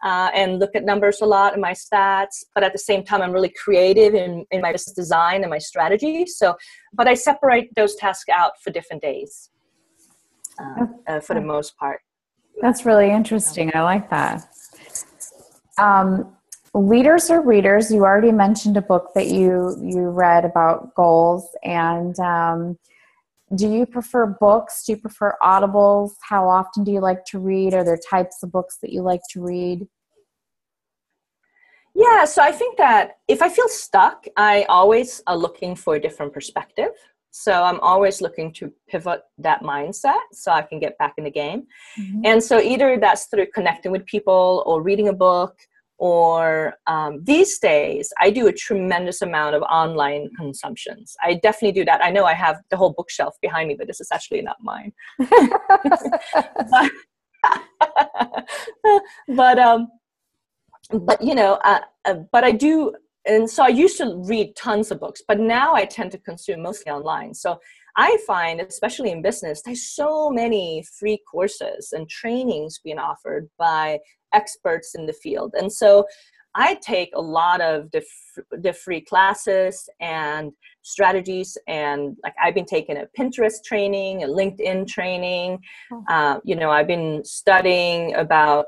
uh, 0.03 0.31
and 0.35 0.59
look 0.59 0.75
at 0.75 0.85
numbers 0.85 1.21
a 1.21 1.27
lot 1.27 1.53
and 1.53 1.63
my 1.63 1.73
stats. 1.73 2.45
But 2.55 2.65
at 2.65 2.73
the 2.73 2.79
same 2.79 3.05
time, 3.05 3.23
I'm 3.23 3.31
really 3.31 3.55
creative 3.63 4.15
in, 4.15 4.45
in 4.51 4.61
my 4.61 4.73
design 4.73 5.43
and 5.43 5.51
my 5.51 5.59
strategy. 5.59 6.27
So, 6.27 6.57
but 6.93 7.07
I 7.07 7.15
separate 7.15 7.73
those 7.77 7.95
tasks 7.95 8.29
out 8.29 8.53
for 8.63 8.73
different 8.73 9.03
days 9.03 9.52
uh, 10.59 10.87
uh, 11.07 11.21
for 11.21 11.35
the 11.35 11.41
most 11.41 11.77
part. 11.77 12.01
That's 12.61 12.85
really 12.85 13.11
interesting. 13.11 13.71
I 13.75 13.83
like 13.83 14.11
that. 14.11 14.45
Um, 15.79 16.37
leaders 16.75 17.31
or 17.31 17.43
readers, 17.43 17.91
you 17.91 18.05
already 18.05 18.33
mentioned 18.33 18.77
a 18.77 18.83
book 18.83 19.13
that 19.15 19.29
you 19.29 19.77
you 19.83 20.09
read 20.11 20.45
about 20.45 20.95
goals, 20.95 21.49
and 21.63 22.19
um, 22.21 22.79
do 23.55 23.69
you 23.69 23.87
prefer 23.87 24.27
books? 24.27 24.85
Do 24.85 24.93
you 24.93 24.99
prefer 24.99 25.37
audibles? 25.43 26.13
How 26.21 26.49
often 26.49 26.85
do 26.85 26.93
you 26.93 27.01
like 27.01 27.25
to 27.27 27.39
read? 27.39 27.75
Are 27.75 27.85
there 27.85 27.99
types 27.99 28.43
of 28.43 28.53
books 28.53 28.79
that 28.83 28.93
you 28.93 29.03
like 29.03 29.21
to 29.31 29.43
read? 29.43 29.87
Yeah, 31.95 32.25
so 32.25 32.43
I 32.43 32.53
think 32.53 32.79
that 32.79 33.19
if 33.29 33.43
I 33.43 33.51
feel 33.51 33.69
stuck, 33.69 34.27
I 34.37 34.65
always 34.65 35.23
are 35.27 35.37
looking 35.37 35.75
for 35.75 35.95
a 35.97 36.01
different 36.01 36.33
perspective. 36.33 36.93
So 37.33 37.65
I'm 37.65 37.81
always 37.81 38.21
looking 38.21 38.53
to 38.55 38.71
pivot 38.89 39.23
that 39.39 39.63
mindset 39.63 40.21
so 40.33 40.53
I 40.53 40.63
can 40.63 40.79
get 40.79 40.99
back 40.99 41.15
in 41.17 41.25
the 41.25 41.31
game. 41.31 41.67
Mm-hmm. 41.99 42.21
And 42.27 42.45
so 42.45 42.61
either 42.61 42.99
that's 43.01 43.27
through 43.27 43.47
connecting 43.55 43.91
with 43.91 44.05
people 44.05 44.63
or 44.67 44.83
reading 44.83 45.09
a 45.09 45.15
book, 45.15 45.57
or 45.97 46.75
um, 46.89 47.23
these 47.25 47.59
days 47.59 48.13
I 48.21 48.31
do 48.31 48.49
a 48.49 48.53
tremendous 48.53 49.23
amount 49.23 49.55
of 49.55 49.63
online 49.63 50.29
consumptions. 50.37 51.17
I 51.23 51.35
definitely 51.35 51.73
do 51.73 51.85
that. 51.87 52.05
I 52.05 52.11
know 52.11 52.25
I 52.25 52.35
have 52.35 52.61
the 52.71 52.77
whole 52.77 52.93
bookshelf 52.93 53.37
behind 53.41 53.69
me, 53.69 53.77
but 53.79 53.87
this 53.87 54.01
is 54.01 54.09
actually 54.13 54.43
not 54.43 54.57
mine. 54.61 54.93
but, 55.19 56.91
but 59.29 59.59
um, 59.59 59.89
but 60.93 61.23
you 61.23 61.35
know, 61.35 61.55
uh, 61.65 61.81
uh, 62.05 62.15
but 62.31 62.45
I 62.45 62.53
do 62.53 62.95
and 63.27 63.49
so 63.49 63.63
I 63.63 63.69
used 63.69 63.99
to 63.99 64.17
read 64.27 64.57
tons 64.57 64.91
of 64.91 65.01
books, 65.01 65.23
but 65.27 65.39
now 65.39 65.75
I 65.75 65.85
tend 65.85 66.11
to 66.13 66.19
consume 66.19 66.63
mostly 66.63 66.93
online. 66.93 67.35
So 67.35 67.59
I 67.97 68.17
find, 68.27 68.61
especially 68.61 69.11
in 69.11 69.23
business, 69.23 69.63
there's 69.63 69.91
so 69.95 70.31
many 70.31 70.85
free 70.99 71.21
courses 71.31 71.93
and 71.93 72.09
trainings 72.09 72.81
being 72.83 72.99
offered 72.99 73.49
by 73.59 73.99
experts 74.33 74.95
in 74.95 75.07
the 75.07 75.13
field. 75.13 75.55
And 75.57 75.71
so 75.73 76.07
I 76.55 76.79
take 76.83 77.11
a 77.15 77.21
lot 77.21 77.61
of 77.61 77.91
the, 77.93 78.03
the 78.51 78.73
free 78.73 79.01
classes 79.01 79.89
and 80.01 80.53
strategies, 80.83 81.57
and 81.67 82.17
like 82.23 82.35
I've 82.43 82.55
been 82.55 82.67
taking 82.67 82.99
a 82.99 83.07
Pinterest 83.19 83.63
training, 83.65 84.25
a 84.25 84.27
LinkedIn 84.27 84.87
training. 84.87 85.59
Oh. 85.93 86.05
Uh, 86.09 86.41
you 86.45 86.57
know, 86.57 86.71
I've 86.71 86.87
been 86.87 87.25
studying 87.25 88.15
about 88.17 88.67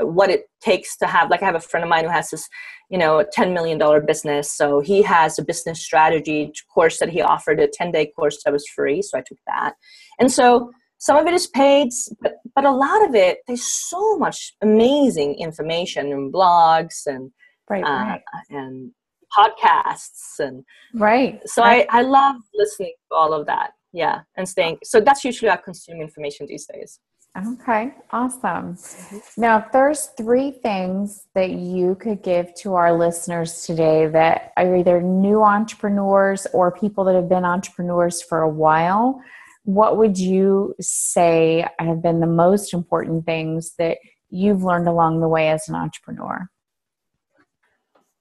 what 0.00 0.30
it 0.30 0.44
takes 0.60 0.96
to 0.96 1.06
have 1.06 1.30
like 1.30 1.42
i 1.42 1.46
have 1.46 1.54
a 1.54 1.60
friend 1.60 1.84
of 1.84 1.90
mine 1.90 2.04
who 2.04 2.10
has 2.10 2.30
this 2.30 2.48
you 2.90 2.98
know 2.98 3.24
$10 3.36 3.52
million 3.52 3.78
business 4.06 4.52
so 4.56 4.80
he 4.80 5.02
has 5.02 5.38
a 5.38 5.44
business 5.44 5.80
strategy 5.80 6.52
course 6.72 6.98
that 6.98 7.08
he 7.08 7.20
offered 7.20 7.60
a 7.60 7.68
10 7.68 7.92
day 7.92 8.06
course 8.16 8.42
that 8.44 8.52
was 8.52 8.66
free 8.68 9.02
so 9.02 9.18
i 9.18 9.22
took 9.22 9.38
that 9.46 9.74
and 10.18 10.30
so 10.30 10.70
some 10.98 11.16
of 11.16 11.26
it 11.26 11.34
is 11.34 11.46
paid 11.46 11.88
but 12.20 12.34
but 12.54 12.64
a 12.64 12.70
lot 12.70 13.06
of 13.08 13.14
it 13.14 13.38
there's 13.46 13.64
so 13.64 14.18
much 14.18 14.54
amazing 14.62 15.34
information 15.34 16.12
and 16.12 16.32
blogs 16.32 17.06
and 17.06 17.30
right, 17.70 17.84
uh, 17.84 18.04
right. 18.04 18.22
and 18.50 18.90
podcasts 19.36 20.38
and 20.38 20.64
right 20.94 21.40
so 21.46 21.62
right. 21.62 21.86
I, 21.90 21.98
I 21.98 22.02
love 22.02 22.36
listening 22.54 22.94
to 23.10 23.16
all 23.16 23.32
of 23.32 23.46
that 23.46 23.72
yeah 23.92 24.20
and 24.36 24.48
staying 24.48 24.78
so 24.82 25.00
that's 25.00 25.24
usually 25.24 25.48
how 25.48 25.56
i 25.56 25.58
consume 25.58 26.00
information 26.00 26.46
these 26.46 26.66
days 26.66 27.00
Okay, 27.46 27.94
awesome. 28.10 28.74
Mm-hmm. 28.74 29.40
Now, 29.40 29.58
if 29.58 29.72
there's 29.72 30.06
three 30.16 30.50
things 30.50 31.26
that 31.34 31.50
you 31.50 31.94
could 31.94 32.22
give 32.22 32.54
to 32.56 32.74
our 32.74 32.96
listeners 32.96 33.62
today 33.62 34.06
that 34.06 34.52
are 34.56 34.76
either 34.76 35.00
new 35.00 35.42
entrepreneurs 35.42 36.46
or 36.52 36.72
people 36.72 37.04
that 37.04 37.14
have 37.14 37.28
been 37.28 37.44
entrepreneurs 37.44 38.22
for 38.22 38.42
a 38.42 38.48
while, 38.48 39.22
what 39.64 39.98
would 39.98 40.18
you 40.18 40.74
say 40.80 41.66
have 41.78 42.02
been 42.02 42.20
the 42.20 42.26
most 42.26 42.72
important 42.72 43.26
things 43.26 43.74
that 43.78 43.98
you've 44.30 44.62
learned 44.62 44.88
along 44.88 45.20
the 45.20 45.28
way 45.28 45.48
as 45.48 45.68
an 45.68 45.74
entrepreneur? 45.74 46.48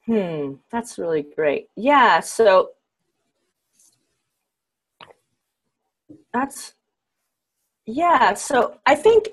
Hmm, 0.05 0.53
that's 0.71 0.97
really 0.97 1.23
great. 1.23 1.67
Yeah, 1.75 2.21
so 2.21 2.71
that's 6.33 6.73
yeah, 7.87 8.33
so 8.33 8.79
I 8.85 8.95
think 8.95 9.29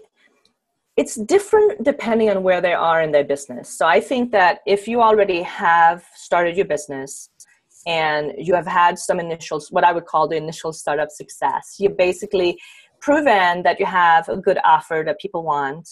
it's 0.96 1.16
different 1.16 1.82
depending 1.82 2.30
on 2.30 2.44
where 2.44 2.60
they 2.60 2.72
are 2.72 3.02
in 3.02 3.10
their 3.10 3.24
business. 3.24 3.68
So 3.68 3.86
I 3.86 4.00
think 4.00 4.30
that 4.30 4.60
if 4.64 4.86
you 4.86 5.02
already 5.02 5.42
have 5.42 6.04
started 6.14 6.56
your 6.56 6.66
business 6.66 7.30
and 7.86 8.32
you 8.38 8.54
have 8.54 8.66
had 8.66 8.96
some 8.98 9.18
initial, 9.18 9.60
what 9.70 9.82
I 9.82 9.92
would 9.92 10.06
call 10.06 10.28
the 10.28 10.36
initial 10.36 10.72
startup 10.72 11.10
success, 11.10 11.76
you've 11.80 11.96
basically 11.96 12.56
proven 13.00 13.64
that 13.64 13.80
you 13.80 13.86
have 13.86 14.28
a 14.28 14.36
good 14.36 14.58
offer 14.64 15.02
that 15.04 15.18
people 15.18 15.42
want 15.42 15.88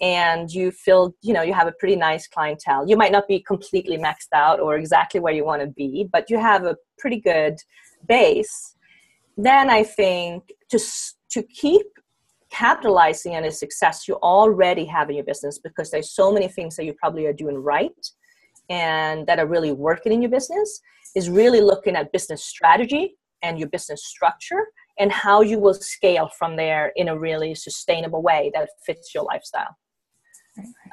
and 0.00 0.50
you 0.50 0.70
feel 0.70 1.14
you 1.22 1.32
know 1.32 1.42
you 1.42 1.54
have 1.54 1.66
a 1.66 1.72
pretty 1.72 1.96
nice 1.96 2.26
clientele 2.26 2.86
you 2.86 2.96
might 2.98 3.12
not 3.12 3.26
be 3.26 3.40
completely 3.40 3.96
maxed 3.96 4.32
out 4.34 4.60
or 4.60 4.76
exactly 4.76 5.20
where 5.20 5.32
you 5.32 5.42
want 5.42 5.62
to 5.62 5.68
be 5.68 6.06
but 6.12 6.28
you 6.28 6.38
have 6.38 6.64
a 6.64 6.76
pretty 6.98 7.18
good 7.18 7.56
base 8.06 8.74
then 9.38 9.70
i 9.70 9.82
think 9.82 10.52
to 10.68 10.78
to 11.30 11.42
keep 11.44 11.86
capitalizing 12.56 13.34
on 13.36 13.44
a 13.44 13.50
success 13.50 14.08
you 14.08 14.14
already 14.16 14.84
have 14.84 15.10
in 15.10 15.16
your 15.16 15.24
business 15.24 15.58
because 15.58 15.90
there's 15.90 16.10
so 16.10 16.32
many 16.32 16.48
things 16.48 16.74
that 16.76 16.84
you 16.84 16.94
probably 16.94 17.26
are 17.26 17.32
doing 17.32 17.56
right 17.56 18.10
and 18.70 19.26
that 19.26 19.38
are 19.38 19.46
really 19.46 19.72
working 19.72 20.12
in 20.12 20.22
your 20.22 20.30
business 20.30 20.80
is 21.14 21.28
really 21.28 21.60
looking 21.60 21.96
at 21.96 22.12
business 22.12 22.44
strategy 22.44 23.16
and 23.42 23.58
your 23.58 23.68
business 23.68 24.06
structure 24.06 24.64
and 24.98 25.12
how 25.12 25.42
you 25.42 25.58
will 25.58 25.74
scale 25.74 26.28
from 26.38 26.56
there 26.56 26.92
in 26.96 27.08
a 27.08 27.18
really 27.18 27.54
sustainable 27.54 28.22
way 28.22 28.50
that 28.54 28.70
fits 28.86 29.14
your 29.14 29.24
lifestyle. 29.24 29.76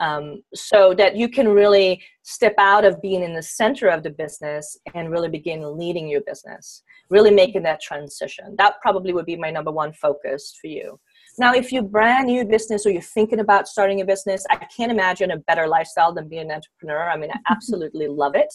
Um, 0.01 0.43
so 0.53 0.93
that 0.95 1.15
you 1.15 1.29
can 1.29 1.47
really 1.47 2.03
step 2.23 2.55
out 2.57 2.83
of 2.83 3.01
being 3.01 3.23
in 3.23 3.33
the 3.33 3.41
center 3.41 3.87
of 3.87 4.03
the 4.03 4.09
business 4.09 4.77
and 4.93 5.09
really 5.09 5.29
begin 5.29 5.77
leading 5.77 6.09
your 6.09 6.19
business 6.27 6.83
really 7.09 7.31
making 7.31 7.63
that 7.63 7.81
transition. 7.81 8.55
That 8.57 8.81
probably 8.81 9.13
would 9.13 9.25
be 9.25 9.35
my 9.35 9.51
number 9.51 9.71
one 9.71 9.93
focus 9.93 10.57
for 10.59 10.67
you 10.67 10.99
now, 11.39 11.53
if 11.53 11.71
you're 11.71 11.83
brand 11.83 12.27
new 12.27 12.45
business 12.45 12.85
or 12.85 12.91
you're 12.91 13.01
thinking 13.01 13.39
about 13.39 13.67
starting 13.67 14.01
a 14.01 14.05
business, 14.05 14.45
I 14.51 14.57
can't 14.57 14.91
imagine 14.91 15.31
a 15.31 15.37
better 15.37 15.67
lifestyle 15.67 16.13
than 16.13 16.27
being 16.27 16.43
an 16.43 16.51
entrepreneur. 16.51 17.09
I 17.09 17.17
mean, 17.17 17.31
I 17.31 17.39
absolutely 17.51 18.07
love 18.07 18.35
it. 18.35 18.53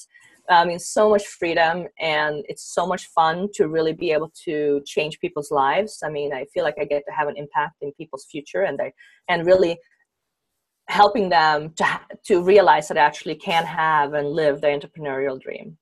Uh, 0.50 0.54
I 0.54 0.64
mean, 0.64 0.78
so 0.78 1.10
much 1.10 1.26
freedom 1.26 1.86
and 1.98 2.44
it's 2.48 2.72
so 2.72 2.86
much 2.86 3.06
fun 3.06 3.48
to 3.54 3.68
really 3.68 3.92
be 3.92 4.12
able 4.12 4.32
to 4.44 4.80
change 4.86 5.18
people's 5.20 5.50
lives. 5.50 6.00
I 6.04 6.08
mean, 6.08 6.32
I 6.32 6.46
feel 6.54 6.64
like 6.64 6.76
I 6.80 6.84
get 6.84 7.02
to 7.06 7.12
have 7.12 7.28
an 7.28 7.36
impact 7.36 7.76
in 7.82 7.92
people's 7.92 8.26
future 8.30 8.62
and 8.62 8.78
they 8.78 8.92
and 9.28 9.44
really 9.44 9.78
helping 10.88 11.28
them 11.28 11.74
to 11.76 12.00
to 12.24 12.42
realize 12.42 12.88
that 12.88 12.94
they 12.94 13.00
actually 13.00 13.34
can 13.34 13.66
have 13.66 14.14
and 14.14 14.26
live 14.28 14.62
their 14.62 14.78
entrepreneurial 14.78 15.38
dream. 15.38 15.76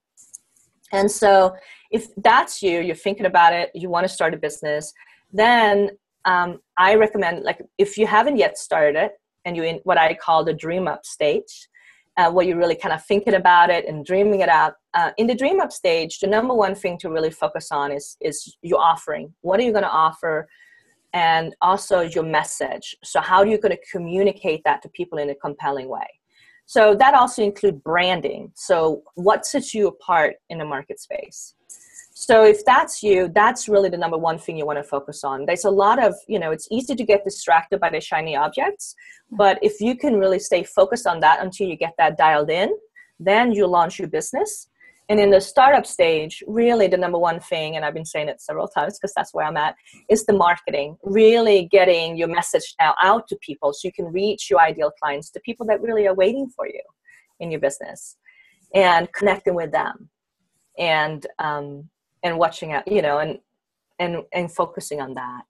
And 0.92 1.10
so, 1.10 1.54
if 1.92 2.08
that's 2.16 2.60
you, 2.62 2.80
you're 2.80 2.96
thinking 2.96 3.26
about 3.26 3.52
it, 3.52 3.70
you 3.74 3.88
want 3.88 4.04
to 4.04 4.12
start 4.12 4.34
a 4.34 4.36
business, 4.36 4.92
then 5.32 5.90
um, 6.26 6.58
I 6.76 6.96
recommend 6.96 7.44
like 7.44 7.62
if 7.78 7.96
you 7.96 8.06
haven't 8.06 8.36
yet 8.36 8.58
started 8.58 9.10
and 9.44 9.56
you're 9.56 9.64
in 9.64 9.80
what 9.84 9.96
I 9.96 10.12
call 10.14 10.44
the 10.44 10.52
dream 10.52 10.88
up 10.88 11.06
stage, 11.06 11.68
uh, 12.16 12.30
where 12.30 12.44
you're 12.44 12.58
really 12.58 12.74
kind 12.74 12.94
of 12.94 13.04
thinking 13.04 13.34
about 13.34 13.70
it 13.70 13.86
and 13.86 14.04
dreaming 14.04 14.40
it 14.40 14.48
out. 14.48 14.74
Uh, 14.94 15.12
in 15.18 15.26
the 15.26 15.34
dream 15.34 15.60
up 15.60 15.70
stage, 15.70 16.18
the 16.18 16.26
number 16.26 16.54
one 16.54 16.74
thing 16.74 16.98
to 16.98 17.10
really 17.10 17.30
focus 17.30 17.68
on 17.70 17.92
is 17.92 18.16
is 18.20 18.56
your 18.62 18.80
offering. 18.80 19.32
What 19.42 19.60
are 19.60 19.62
you 19.62 19.72
going 19.72 19.84
to 19.84 19.90
offer? 19.90 20.48
And 21.12 21.54
also 21.62 22.00
your 22.00 22.24
message. 22.24 22.94
So 23.02 23.20
how 23.20 23.38
are 23.38 23.46
you 23.46 23.58
going 23.58 23.74
to 23.74 23.82
communicate 23.90 24.62
that 24.64 24.82
to 24.82 24.88
people 24.90 25.18
in 25.18 25.30
a 25.30 25.34
compelling 25.34 25.88
way? 25.88 26.06
So 26.66 26.94
that 26.96 27.14
also 27.14 27.42
include 27.42 27.82
branding. 27.82 28.52
So 28.54 29.02
what 29.14 29.46
sets 29.46 29.72
you 29.72 29.86
apart 29.86 30.34
in 30.50 30.58
the 30.58 30.64
market 30.64 31.00
space? 31.00 31.54
So 32.18 32.44
if 32.44 32.64
that's 32.64 33.02
you 33.02 33.30
that's 33.34 33.68
really 33.68 33.90
the 33.90 33.98
number 33.98 34.16
one 34.16 34.38
thing 34.38 34.56
you 34.56 34.64
want 34.64 34.78
to 34.78 34.82
focus 34.82 35.22
on. 35.22 35.44
There's 35.44 35.66
a 35.66 35.70
lot 35.70 36.02
of 36.02 36.14
you 36.26 36.38
know 36.38 36.50
it's 36.50 36.66
easy 36.70 36.94
to 36.94 37.04
get 37.04 37.24
distracted 37.24 37.78
by 37.78 37.90
the 37.90 38.00
shiny 38.00 38.34
objects 38.34 38.94
but 39.30 39.58
if 39.60 39.82
you 39.82 39.94
can 39.96 40.14
really 40.16 40.38
stay 40.38 40.62
focused 40.64 41.06
on 41.06 41.20
that 41.20 41.42
until 41.44 41.68
you 41.68 41.76
get 41.76 41.92
that 41.98 42.16
dialed 42.16 42.48
in 42.48 42.74
then 43.20 43.52
you 43.52 43.66
launch 43.66 43.98
your 43.98 44.08
business. 44.08 44.68
And 45.08 45.20
in 45.20 45.30
the 45.30 45.40
startup 45.40 45.86
stage, 45.86 46.42
really 46.46 46.88
the 46.88 46.96
number 46.96 47.18
one 47.18 47.38
thing, 47.38 47.76
and 47.76 47.84
I've 47.84 47.94
been 47.94 48.04
saying 48.04 48.28
it 48.28 48.40
several 48.40 48.66
times 48.66 48.98
because 48.98 49.12
that's 49.14 49.32
where 49.32 49.44
I'm 49.44 49.56
at, 49.56 49.76
is 50.08 50.24
the 50.24 50.32
marketing. 50.32 50.96
Really 51.04 51.68
getting 51.70 52.16
your 52.16 52.28
message 52.28 52.74
now 52.80 52.94
out 53.02 53.28
to 53.28 53.36
people 53.40 53.72
so 53.72 53.86
you 53.86 53.92
can 53.92 54.06
reach 54.06 54.50
your 54.50 54.60
ideal 54.60 54.90
clients, 55.00 55.30
the 55.30 55.40
people 55.40 55.66
that 55.66 55.80
really 55.80 56.06
are 56.08 56.14
waiting 56.14 56.48
for 56.56 56.66
you 56.66 56.82
in 57.38 57.50
your 57.50 57.60
business, 57.60 58.16
and 58.74 59.12
connecting 59.12 59.54
with 59.54 59.70
them, 59.70 60.08
and 60.76 61.26
um, 61.38 61.88
and 62.26 62.38
watching 62.38 62.72
out, 62.72 62.90
you 62.90 63.02
know, 63.02 63.18
and 63.18 63.38
and 63.98 64.24
and 64.32 64.52
focusing 64.52 65.00
on 65.00 65.14
that. 65.14 65.42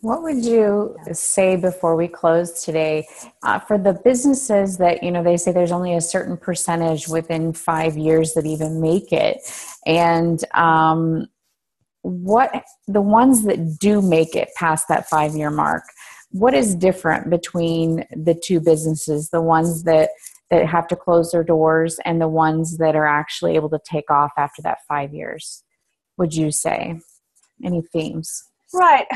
What 0.00 0.22
would 0.22 0.44
you 0.44 0.96
say 1.12 1.56
before 1.56 1.96
we 1.96 2.08
close 2.08 2.62
today 2.62 3.06
uh, 3.42 3.58
for 3.58 3.78
the 3.78 3.94
businesses 3.94 4.76
that 4.78 5.02
you 5.02 5.10
know 5.10 5.22
they 5.22 5.36
say 5.36 5.52
there's 5.52 5.72
only 5.72 5.94
a 5.94 6.00
certain 6.00 6.36
percentage 6.36 7.08
within 7.08 7.52
five 7.52 7.96
years 7.96 8.34
that 8.34 8.46
even 8.46 8.80
make 8.80 9.12
it, 9.12 9.38
and 9.86 10.44
um, 10.54 11.26
what 12.02 12.64
the 12.86 13.00
ones 13.00 13.44
that 13.44 13.78
do 13.78 14.02
make 14.02 14.36
it 14.36 14.50
past 14.56 14.88
that 14.88 15.08
five 15.08 15.34
year 15.34 15.50
mark? 15.50 15.84
What 16.30 16.52
is 16.52 16.74
different 16.74 17.30
between 17.30 18.04
the 18.10 18.34
two 18.34 18.60
businesses? 18.60 19.30
The 19.30 19.40
ones 19.40 19.84
that 19.84 20.10
that 20.50 20.66
have 20.66 20.86
to 20.88 20.96
close 20.96 21.32
their 21.32 21.42
doors 21.44 21.98
and 22.04 22.20
the 22.20 22.28
ones 22.28 22.76
that 22.76 22.94
are 22.94 23.06
actually 23.06 23.54
able 23.56 23.70
to 23.70 23.80
take 23.90 24.10
off 24.10 24.32
after 24.36 24.62
that 24.62 24.78
five 24.86 25.14
years? 25.14 25.63
Would 26.18 26.34
you 26.34 26.50
say 26.50 27.00
any 27.62 27.82
themes? 27.92 28.44
Right 28.72 29.06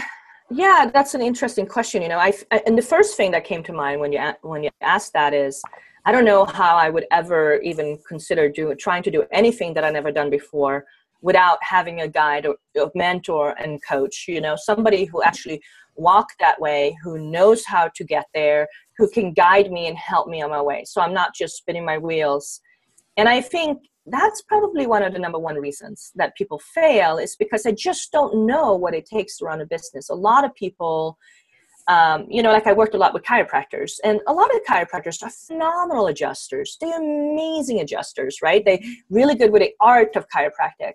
yeah, 0.51 0.91
that's 0.93 1.15
an 1.15 1.21
interesting 1.21 1.67
question. 1.67 2.03
You 2.03 2.09
know, 2.09 2.19
I 2.19 2.33
and 2.67 2.77
the 2.77 2.83
first 2.83 3.17
thing 3.17 3.31
that 3.33 3.45
came 3.45 3.63
to 3.65 3.73
mind 3.73 4.01
when 4.01 4.13
you 4.13 4.33
when 4.43 4.63
you 4.63 4.71
asked 4.81 5.13
that 5.13 5.35
is, 5.35 5.63
I 6.07 6.13
don't 6.13 6.25
know 6.25 6.45
how 6.45 6.77
I 6.77 6.89
would 6.89 7.07
ever 7.11 7.59
even 7.61 7.99
consider 8.09 8.49
doing 8.49 8.79
trying 8.79 9.03
to 9.05 9.11
do 9.11 9.25
anything 9.31 9.75
that 9.75 9.85
I 9.85 9.91
never 9.91 10.11
done 10.11 10.31
before 10.31 10.87
without 11.21 11.59
having 11.63 12.01
a 12.01 12.09
guide 12.09 12.47
or 12.47 12.57
a 12.77 12.91
mentor 12.95 13.55
and 13.59 13.81
coach. 13.87 14.25
You 14.27 14.41
know, 14.41 14.57
somebody 14.57 15.05
who 15.05 15.23
actually 15.23 15.61
walked 15.97 16.37
that 16.41 16.59
way, 16.61 16.97
who 17.03 17.19
knows 17.19 17.65
how 17.67 17.91
to 17.95 18.05
get 18.05 18.25
there, 18.33 18.69
who 18.97 19.09
can 19.11 19.35
guide 19.35 19.71
me 19.71 19.87
and 19.89 19.99
help 19.99 20.29
me 20.29 20.41
on 20.41 20.51
my 20.51 20.63
way. 20.63 20.85
So 20.87 21.03
I'm 21.03 21.13
not 21.13 21.35
just 21.35 21.57
spinning 21.57 21.85
my 21.85 21.99
wheels. 21.99 22.61
And 23.19 23.29
I 23.29 23.43
think 23.43 23.81
that's 24.11 24.43
probably 24.43 24.87
one 24.87 25.03
of 25.03 25.13
the 25.13 25.19
number 25.19 25.39
one 25.39 25.57
reasons 25.57 26.13
that 26.17 26.37
people 26.37 26.59
fail 26.59 27.19
is 27.19 27.37
because 27.37 27.63
they 27.63 27.73
just 27.73 28.13
don't 28.13 28.47
know 28.47 28.75
what 28.75 28.95
it 28.95 29.07
takes 29.07 29.39
to 29.39 29.45
run 29.45 29.61
a 29.61 29.67
business. 29.67 30.09
A 30.09 30.15
lot 30.15 30.45
of 30.45 30.55
people, 30.55 31.19
um, 31.87 32.27
you 32.29 32.43
know, 32.43 32.53
like 32.53 32.67
I 32.67 32.73
worked 32.73 32.95
a 32.95 32.99
lot 32.99 33.15
with 33.15 33.25
chiropractors, 33.25 33.93
and 34.05 34.21
a 34.27 34.33
lot 34.33 34.55
of 34.55 34.61
the 34.61 34.65
chiropractors 34.69 35.23
are 35.23 35.31
phenomenal 35.31 36.07
adjusters. 36.07 36.77
They're 36.81 36.99
amazing 36.99 37.81
adjusters, 37.81 38.39
right? 38.43 38.65
They 38.65 38.85
really 39.11 39.35
good 39.35 39.53
with 39.53 39.63
the 39.63 39.73
art 39.81 40.17
of 40.17 40.27
chiropractic 40.29 40.95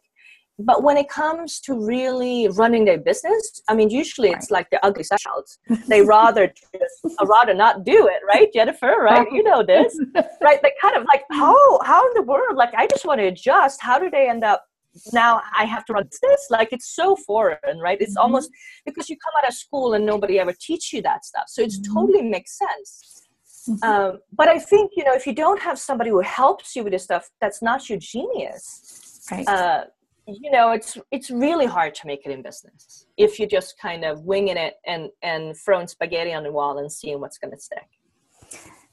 but 0.60 0.84
when 0.84 0.98
it 0.98 1.10
comes 1.10 1.60
to 1.62 1.74
really 1.74 2.48
running 2.50 2.86
their 2.86 3.00
business, 3.00 3.62
I 3.68 3.76
mean, 3.76 3.90
usually 3.90 4.30
it's 4.30 4.52
like 4.52 4.70
the 4.70 4.84
ugly 4.86 5.04
child. 5.04 5.48
They 5.88 6.02
rather 6.02 6.48
just 6.48 7.20
uh, 7.20 7.26
rather 7.26 7.54
not 7.54 7.84
do 7.84 8.08
it, 8.08 8.22
right, 8.28 8.52
Jennifer? 8.54 8.96
Right? 9.02 9.28
You 9.32 9.44
know 9.44 9.64
this, 9.64 10.00
right? 10.42 10.60
They 10.62 10.72
kind 10.80 10.96
of 10.96 11.06
like, 11.06 11.24
how 11.32 11.82
how 11.84 12.06
in 12.08 12.14
the 12.14 12.22
world? 12.22 12.56
Like, 12.56 12.74
I 12.76 12.88
just 12.88 13.06
want 13.06 13.20
to 13.20 13.28
adjust. 13.28 13.82
How 13.82 13.98
do 13.98 14.10
they 14.10 14.30
end 14.30 14.44
up? 14.44 14.64
Now 15.12 15.42
I 15.58 15.66
have 15.66 15.86
to 15.86 15.94
run 15.94 16.08
this. 16.22 16.48
Like, 16.52 16.70
it's 16.72 16.96
so 16.96 17.16
foreign, 17.16 17.80
right? 17.80 18.00
It's 18.00 18.12
mm-hmm. 18.12 18.22
almost 18.22 18.52
because 18.86 19.10
you 19.10 19.18
come 19.18 19.34
out 19.40 19.48
of 19.48 19.56
school 19.56 19.96
and 19.96 20.06
nobody 20.06 20.40
ever 20.40 20.54
teach 20.60 20.94
you 20.94 21.02
that 21.02 21.26
stuff. 21.26 21.46
So 21.48 21.64
it's 21.64 21.80
mm-hmm. 21.80 21.94
totally 21.94 22.22
makes 22.22 22.60
sense. 22.60 23.28
Mm-hmm. 23.68 23.90
Um, 23.90 24.20
but 24.32 24.50
I 24.50 24.60
think 24.60 24.92
you 24.96 25.04
know 25.04 25.14
if 25.14 25.26
you 25.26 25.34
don't 25.34 25.62
have 25.62 25.80
somebody 25.80 26.12
who 26.12 26.22
helps 26.22 26.76
you 26.76 26.84
with 26.84 26.94
this 26.94 27.04
stuff, 27.04 27.30
that's 27.42 27.62
not 27.64 27.90
your 27.90 27.98
genius. 27.98 29.26
Right. 29.32 29.48
Uh, 29.48 29.86
you 30.28 30.52
know 30.52 30.72
it's 30.72 30.98
it's 31.12 31.30
really 31.30 31.66
hard 31.66 31.94
to 31.94 32.08
make 32.08 32.26
it 32.26 32.32
in 32.32 32.42
business 32.42 33.06
if 33.18 33.40
you're 33.40 33.48
just 33.48 33.78
kind 33.80 34.06
of 34.06 34.22
winging 34.22 34.58
it 34.58 34.76
and 34.86 35.10
and 35.22 35.56
throwing 35.58 35.88
spaghetti 35.88 36.34
on 36.34 36.44
the 36.44 36.52
wall 36.52 36.78
and 36.78 36.92
seeing 36.92 37.20
what's 37.20 37.38
going 37.38 37.52
to 37.52 37.60
stick. 37.60 37.88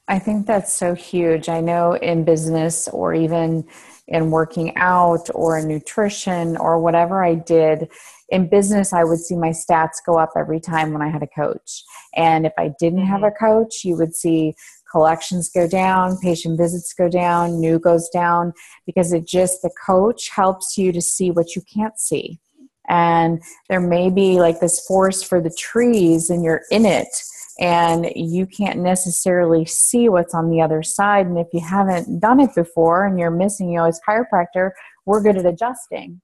I 0.07 0.19
think 0.19 0.45
that's 0.45 0.73
so 0.73 0.93
huge. 0.93 1.47
I 1.47 1.61
know 1.61 1.93
in 1.93 2.25
business 2.25 2.89
or 2.89 3.13
even 3.13 3.65
in 4.07 4.29
working 4.29 4.75
out 4.75 5.29
or 5.33 5.57
in 5.57 5.67
nutrition 5.67 6.57
or 6.57 6.79
whatever 6.79 7.23
i 7.23 7.33
did 7.33 7.87
in 8.29 8.49
business 8.49 8.93
i 8.93 9.03
would 9.03 9.19
see 9.19 9.37
my 9.37 9.49
stats 9.49 10.03
go 10.05 10.17
up 10.17 10.31
every 10.37 10.59
time 10.59 10.91
when 10.91 11.01
i 11.01 11.09
had 11.09 11.23
a 11.23 11.27
coach. 11.27 11.83
And 12.15 12.45
if 12.45 12.53
i 12.57 12.71
didn't 12.79 13.05
have 13.05 13.21
mm-hmm. 13.21 13.35
a 13.35 13.49
coach 13.49 13.83
you 13.85 13.95
would 13.97 14.15
see 14.15 14.53
collections 14.91 15.49
go 15.49 15.67
down, 15.67 16.17
patient 16.19 16.57
visits 16.57 16.93
go 16.93 17.07
down, 17.07 17.59
new 17.59 17.79
goes 17.79 18.09
down, 18.09 18.53
because 18.85 19.13
it 19.13 19.25
just, 19.25 19.61
the 19.61 19.71
coach 19.85 20.29
helps 20.29 20.77
you 20.77 20.91
to 20.91 21.01
see 21.01 21.31
what 21.31 21.55
you 21.55 21.61
can't 21.73 21.97
see. 21.99 22.39
And 22.89 23.41
there 23.69 23.79
may 23.79 24.09
be 24.09 24.39
like 24.39 24.59
this 24.59 24.85
forest 24.85 25.25
for 25.25 25.39
the 25.39 25.55
trees, 25.57 26.29
and 26.29 26.43
you're 26.43 26.63
in 26.71 26.85
it, 26.85 27.07
and 27.59 28.11
you 28.15 28.45
can't 28.45 28.79
necessarily 28.79 29.65
see 29.65 30.09
what's 30.09 30.33
on 30.33 30.49
the 30.49 30.61
other 30.61 30.83
side. 30.83 31.27
And 31.27 31.37
if 31.37 31.47
you 31.53 31.61
haven't 31.61 32.19
done 32.19 32.39
it 32.39 32.53
before 32.55 33.05
and 33.05 33.19
you're 33.19 33.31
missing, 33.31 33.69
you 33.69 33.77
know, 33.77 33.85
as 33.85 34.01
chiropractor, 34.07 34.71
we're 35.05 35.21
good 35.21 35.37
at 35.37 35.45
adjusting. 35.45 36.21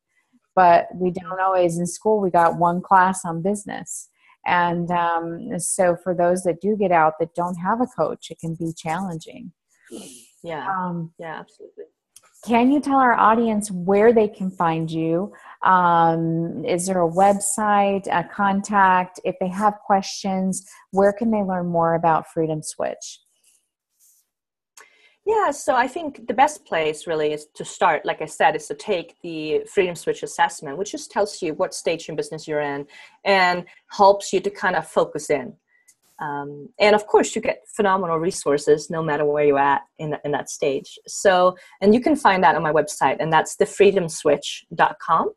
But 0.56 0.88
we 0.96 1.12
don't 1.12 1.40
always 1.40 1.78
in 1.78 1.86
school, 1.86 2.20
we 2.20 2.32
got 2.32 2.58
one 2.58 2.82
class 2.82 3.24
on 3.24 3.44
business 3.44 4.10
and 4.48 4.90
um, 4.90 5.60
so 5.60 5.96
for 6.04 6.16
those 6.16 6.44
that 6.44 6.62
do 6.62 6.76
get 6.76 6.92
out 6.92 7.14
that 7.20 7.36
don't 7.36 7.56
have 7.56 7.82
a 7.82 7.86
coach 7.86 8.32
it 8.32 8.40
can 8.40 8.56
be 8.56 8.74
challenging. 8.76 9.52
Yeah. 10.44 10.68
Um, 10.68 11.12
yeah 11.20 11.40
absolutely. 11.40 11.86
can 12.46 12.72
you 12.72 12.80
tell 12.80 12.98
our 12.98 13.14
audience 13.14 13.70
where 13.70 14.14
they 14.14 14.28
can 14.28 14.50
find 14.50 14.90
you? 14.90 15.34
Um, 15.64 16.66
is 16.66 16.88
there 16.88 17.02
a 17.02 17.10
website 17.10 18.08
a 18.12 18.24
contact? 18.24 19.20
If 19.24 19.36
they 19.40 19.50
have 19.50 19.76
questions 19.86 20.66
where 20.92 21.14
can 21.14 21.30
they 21.30 21.44
learn 21.44 21.68
more 21.68 21.96
about 21.96 22.28
freedom 22.34 22.62
switch 22.64 23.20
yeah, 25.28 25.52
so 25.52 25.76
I 25.76 25.90
think 25.90 26.26
the 26.28 26.34
best 26.34 26.64
place 26.64 27.06
really 27.06 27.34
is 27.34 27.48
to 27.56 27.66
start, 27.66 28.06
like 28.06 28.22
I 28.22 28.26
said, 28.26 28.56
is 28.56 28.66
to 28.68 28.74
take 28.74 29.16
the 29.24 29.66
Freedom 29.70 29.94
Switch 29.94 30.24
assessment, 30.24 30.78
which 30.78 30.94
just 30.94 31.12
tells 31.12 31.42
you 31.42 31.54
what 31.56 31.74
stage 31.74 32.08
in 32.08 32.16
business 32.16 32.48
you're 32.48 32.62
in 32.62 32.88
and 33.26 33.66
helps 33.92 34.32
you 34.32 34.40
to 34.40 34.50
kind 34.50 34.78
of 34.78 34.88
focus 34.88 35.30
in. 35.30 35.54
Um, 36.20 36.70
and 36.80 36.96
of 36.96 37.08
course, 37.08 37.36
you 37.36 37.42
get 37.42 37.64
phenomenal 37.76 38.18
resources 38.20 38.90
no 38.90 39.04
matter 39.04 39.26
where 39.26 39.44
you're 39.44 39.60
at 39.60 39.82
in, 40.00 40.16
in 40.24 40.32
that 40.32 40.50
stage. 40.50 40.98
So, 41.08 41.58
and 41.82 41.94
you 41.94 42.00
can 42.00 42.16
find 42.16 42.42
that 42.46 42.56
on 42.56 42.64
my 42.64 42.72
website, 42.72 43.18
and 43.20 43.32
that's 43.32 43.58
thefreedomswitch.com. 43.58 45.32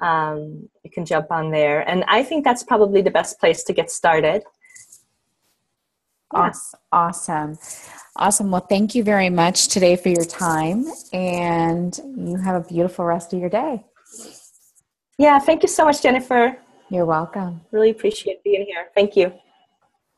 Um, 0.00 0.68
you 0.82 0.90
can 0.90 1.04
jump 1.04 1.30
on 1.30 1.50
there, 1.50 1.86
and 1.86 2.02
I 2.08 2.22
think 2.22 2.44
that's 2.44 2.62
probably 2.62 3.02
the 3.02 3.10
best 3.10 3.38
place 3.38 3.62
to 3.64 3.74
get 3.74 3.90
started. 3.90 4.42
Yeah. 6.34 6.52
Awesome. 6.92 7.58
Awesome. 8.16 8.50
Well, 8.50 8.66
thank 8.68 8.94
you 8.94 9.02
very 9.02 9.30
much 9.30 9.68
today 9.68 9.96
for 9.96 10.08
your 10.08 10.24
time, 10.24 10.84
and 11.12 11.98
you 12.16 12.36
have 12.36 12.56
a 12.64 12.66
beautiful 12.66 13.04
rest 13.04 13.32
of 13.32 13.40
your 13.40 13.50
day. 13.50 13.84
Yeah, 15.18 15.38
thank 15.38 15.62
you 15.62 15.68
so 15.68 15.84
much, 15.84 16.02
Jennifer. 16.02 16.56
You're 16.90 17.06
welcome. 17.06 17.60
Really 17.70 17.90
appreciate 17.90 18.42
being 18.44 18.66
here. 18.66 18.86
Thank 18.94 19.16
you. 19.16 19.32